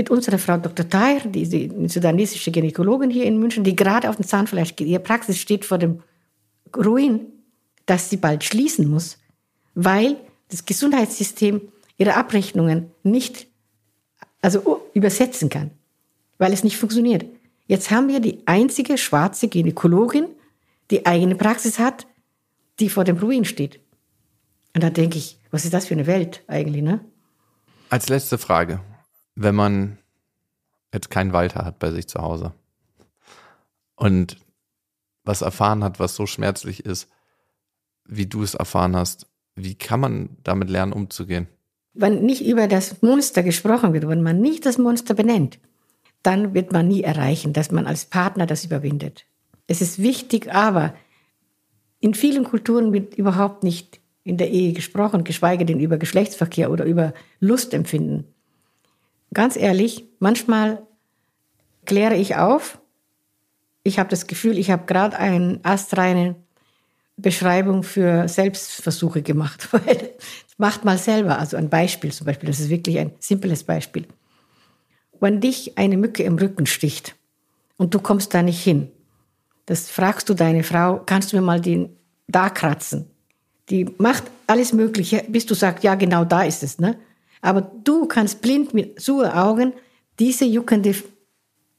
[0.00, 0.88] mit unserer Frau Dr.
[0.88, 4.88] Tair, die, die sudanesische Gynäkologin hier in München, die gerade auf dem Zahnfleisch geht.
[4.88, 6.02] Ihre Praxis steht vor dem
[6.74, 7.20] Ruin,
[7.84, 9.18] dass sie bald schließen muss,
[9.74, 10.16] weil
[10.48, 11.60] das Gesundheitssystem
[11.98, 13.46] ihre Abrechnungen nicht
[14.40, 15.70] also übersetzen kann,
[16.38, 17.26] weil es nicht funktioniert.
[17.66, 20.28] Jetzt haben wir die einzige schwarze Gynäkologin
[20.90, 22.06] die eigene Praxis hat,
[22.80, 23.80] die vor dem Ruin steht.
[24.74, 27.00] Und da denke ich, was ist das für eine Welt eigentlich, ne?
[27.90, 28.80] Als letzte Frage,
[29.34, 29.98] wenn man
[30.92, 32.52] jetzt keinen Walter hat bei sich zu Hause
[33.96, 34.36] und
[35.24, 37.08] was erfahren hat, was so schmerzlich ist,
[38.06, 41.46] wie du es erfahren hast, wie kann man damit lernen, umzugehen?
[41.92, 45.58] Wenn nicht über das Monster gesprochen wird, wenn man nicht das Monster benennt,
[46.22, 49.26] dann wird man nie erreichen, dass man als Partner das überwindet.
[49.66, 50.94] Es ist wichtig, aber
[52.00, 56.84] in vielen Kulturen wird überhaupt nicht in der Ehe gesprochen, geschweige denn über Geschlechtsverkehr oder
[56.84, 58.26] über Lustempfinden.
[59.32, 60.82] Ganz ehrlich, manchmal
[61.84, 62.80] kläre ich auf.
[63.82, 66.36] Ich habe das Gefühl, ich habe gerade eine astreine
[67.16, 69.68] Beschreibung für Selbstversuche gemacht.
[70.58, 74.06] Macht mal selber, also ein Beispiel zum Beispiel, das ist wirklich ein simples Beispiel.
[75.20, 77.14] Wenn dich eine Mücke im Rücken sticht
[77.76, 78.90] und du kommst da nicht hin,
[79.66, 83.10] das fragst du deine Frau, kannst du mir mal den da kratzen?
[83.68, 86.78] Die macht alles Mögliche, bis du sagst, ja, genau da ist es.
[86.78, 86.98] Ne?
[87.40, 89.72] Aber du kannst blind mit so Augen
[90.18, 90.94] diese juckende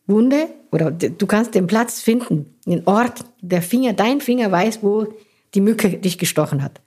[0.07, 5.13] Wunde oder du kannst den Platz finden, den Ort, der Finger, dein Finger weiß, wo
[5.53, 6.81] die Mücke dich gestochen hat.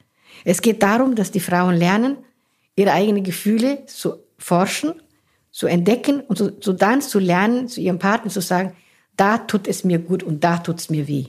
[0.44, 2.16] Es geht darum, dass die Frauen lernen,
[2.76, 4.94] ihre eigenen Gefühle zu forschen,
[5.50, 8.74] zu entdecken und so, so dann zu lernen, zu ihrem Partner zu sagen,
[9.16, 11.26] da tut es mir gut und da tut es mir weh.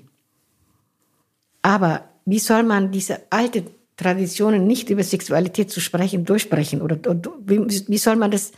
[1.62, 3.66] Aber wie soll man diese alte
[3.98, 6.82] Traditionen nicht über Sexualität zu sprechen, durchsprechen?
[6.82, 8.52] Oder, oder wie, soll man das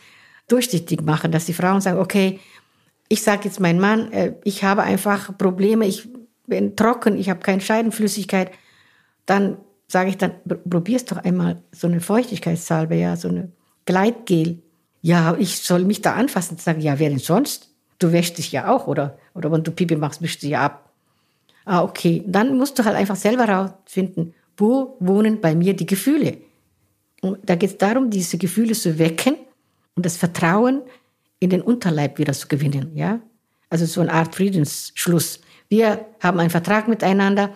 [0.47, 2.39] durchsichtig machen, dass die Frauen sagen, okay,
[3.09, 6.09] ich sage jetzt mein Mann, äh, ich habe einfach Probleme, ich
[6.47, 8.51] bin trocken, ich habe keine Scheidenflüssigkeit,
[9.25, 9.57] dann
[9.87, 10.33] sage ich dann,
[10.69, 13.51] probier's doch einmal so eine Feuchtigkeitssalbe, ja, so eine
[13.85, 14.61] Gleitgel.
[15.01, 16.57] Ja, ich soll mich da anfassen.
[16.57, 17.69] Sage, ja, wer denn sonst?
[17.99, 19.17] Du wäschst dich ja auch, oder?
[19.33, 20.91] Oder wenn du Pipi machst, wischst du ja ab.
[21.65, 22.23] Ah, okay.
[22.27, 26.37] Dann musst du halt einfach selber rausfinden, wo wohnen bei mir die Gefühle.
[27.21, 29.35] Und da geht es darum, diese Gefühle zu wecken
[29.95, 30.81] und das Vertrauen
[31.39, 33.19] in den Unterleib wieder zu gewinnen, ja?
[33.69, 35.41] Also so eine Art Friedensschluss.
[35.69, 37.53] Wir haben einen Vertrag miteinander,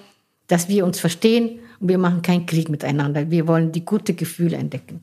[0.48, 3.32] dass wir uns verstehen und wir machen keinen Krieg miteinander.
[3.32, 5.00] Wir wollen die guten Gefühle entdecken.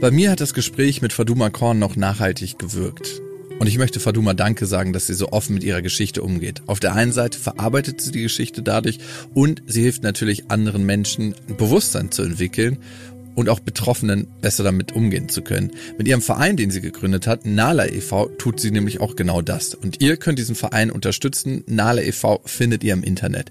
[0.00, 3.23] Bei mir hat das Gespräch mit Faduma Korn noch nachhaltig gewirkt.
[3.58, 6.62] Und ich möchte Faduma Danke sagen, dass sie so offen mit ihrer Geschichte umgeht.
[6.66, 8.98] Auf der einen Seite verarbeitet sie die Geschichte dadurch
[9.32, 12.78] und sie hilft natürlich anderen Menschen, ein Bewusstsein zu entwickeln
[13.34, 15.72] und auch Betroffenen besser damit umgehen zu können.
[15.98, 19.74] Mit ihrem Verein, den sie gegründet hat, Nala e.V., tut sie nämlich auch genau das.
[19.74, 21.64] Und ihr könnt diesen Verein unterstützen.
[21.66, 22.42] Nala e.V.
[22.44, 23.50] findet ihr im Internet.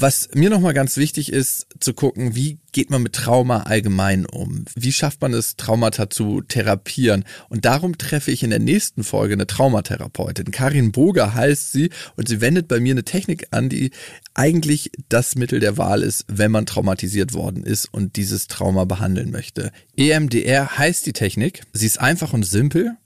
[0.00, 4.64] Was mir nochmal ganz wichtig ist, zu gucken, wie geht man mit Trauma allgemein um?
[4.76, 7.24] Wie schafft man es, Traumata zu therapieren?
[7.48, 10.52] Und darum treffe ich in der nächsten Folge eine Traumatherapeutin.
[10.52, 13.90] Karin Boger heißt sie und sie wendet bei mir eine Technik an, die
[14.34, 19.32] eigentlich das Mittel der Wahl ist, wenn man traumatisiert worden ist und dieses Trauma behandeln
[19.32, 19.72] möchte.
[19.96, 21.62] EMDR heißt die Technik.
[21.72, 22.96] Sie ist einfach und simpel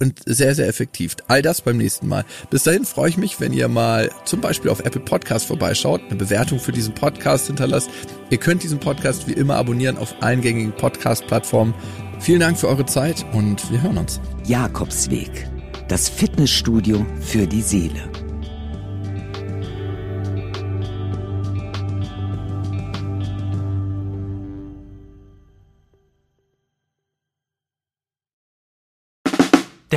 [0.00, 1.16] und sehr, sehr effektiv.
[1.28, 2.24] All das beim nächsten Mal.
[2.50, 6.16] Bis dahin freue ich mich, wenn ihr mal zum Beispiel auf Apple Podcast vorbeischaut, eine
[6.16, 7.90] Bewertung für diesen Podcast hinterlasst.
[8.30, 11.74] Ihr könnt diesen Podcast wie immer abonnieren auf allen gängigen Podcast-Plattformen.
[12.18, 14.20] Vielen Dank für eure Zeit und wir hören uns.
[14.46, 15.48] Jakobsweg.
[15.88, 18.29] Das Fitnessstudio für die Seele.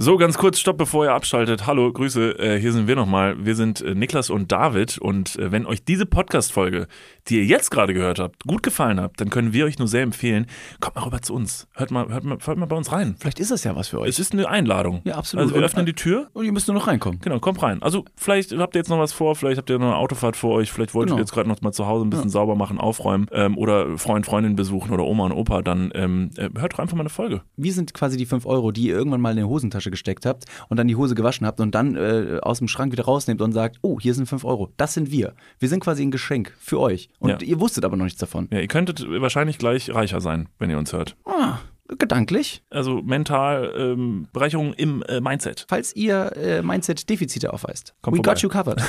[0.00, 1.66] So, ganz kurz, stopp, bevor ihr abschaltet.
[1.66, 3.44] Hallo, Grüße, äh, hier sind wir nochmal.
[3.44, 6.86] Wir sind äh, Niklas und David und äh, wenn euch diese Podcast-Folge,
[7.26, 10.02] die ihr jetzt gerade gehört habt, gut gefallen hat, dann können wir euch nur sehr
[10.02, 10.46] empfehlen,
[10.78, 11.66] kommt mal rüber zu uns.
[11.74, 13.16] Hört mal, hört mal, hört mal bei uns rein.
[13.18, 14.10] Vielleicht ist das ja was für euch.
[14.10, 15.00] Es ist eine Einladung.
[15.02, 15.46] Ja, absolut.
[15.46, 16.28] Also wir öffnen die Tür.
[16.32, 17.18] Und ihr müsst nur noch reinkommen.
[17.20, 17.82] Genau, kommt rein.
[17.82, 20.54] Also vielleicht habt ihr jetzt noch was vor, vielleicht habt ihr noch eine Autofahrt vor
[20.54, 21.18] euch, vielleicht wollt Genau.
[21.18, 24.26] ihr jetzt gerade noch mal zu Hause ein bisschen sauber machen, aufräumen ähm, oder Freund,
[24.26, 27.42] Freundin besuchen oder Oma und Opa, dann ähm, äh, hört doch einfach mal eine Folge.
[27.56, 29.42] Wir sind quasi die 5 Euro, die ihr irgendwann mal in die
[29.88, 32.92] Hosentasche gesteckt habt und dann die Hose gewaschen habt und dann äh, aus dem Schrank
[32.92, 34.70] wieder rausnehmt und sagt, oh, hier sind 5 Euro.
[34.76, 35.34] Das sind wir.
[35.58, 37.08] Wir sind quasi ein Geschenk für euch.
[37.18, 37.38] Und Ja.
[37.40, 38.48] ihr wusstet aber noch nichts davon.
[38.52, 41.16] Ja, ihr könntet wahrscheinlich gleich reicher sein, wenn ihr uns hört.
[41.24, 41.58] Ah,
[41.98, 42.62] gedanklich.
[42.70, 45.64] Also mental ähm, Bereicherung im äh, Mindset.
[45.68, 47.94] Falls ihr äh, Mindset-Defizite aufweist.
[48.02, 48.34] Kommt We vorbei.
[48.34, 48.82] got you covered.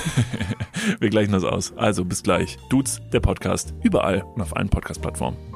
[1.00, 1.74] Wir gleichen das aus.
[1.78, 2.58] Also bis gleich.
[2.70, 5.49] Dudes, der Podcast, überall und auf allen Podcast-Plattformen.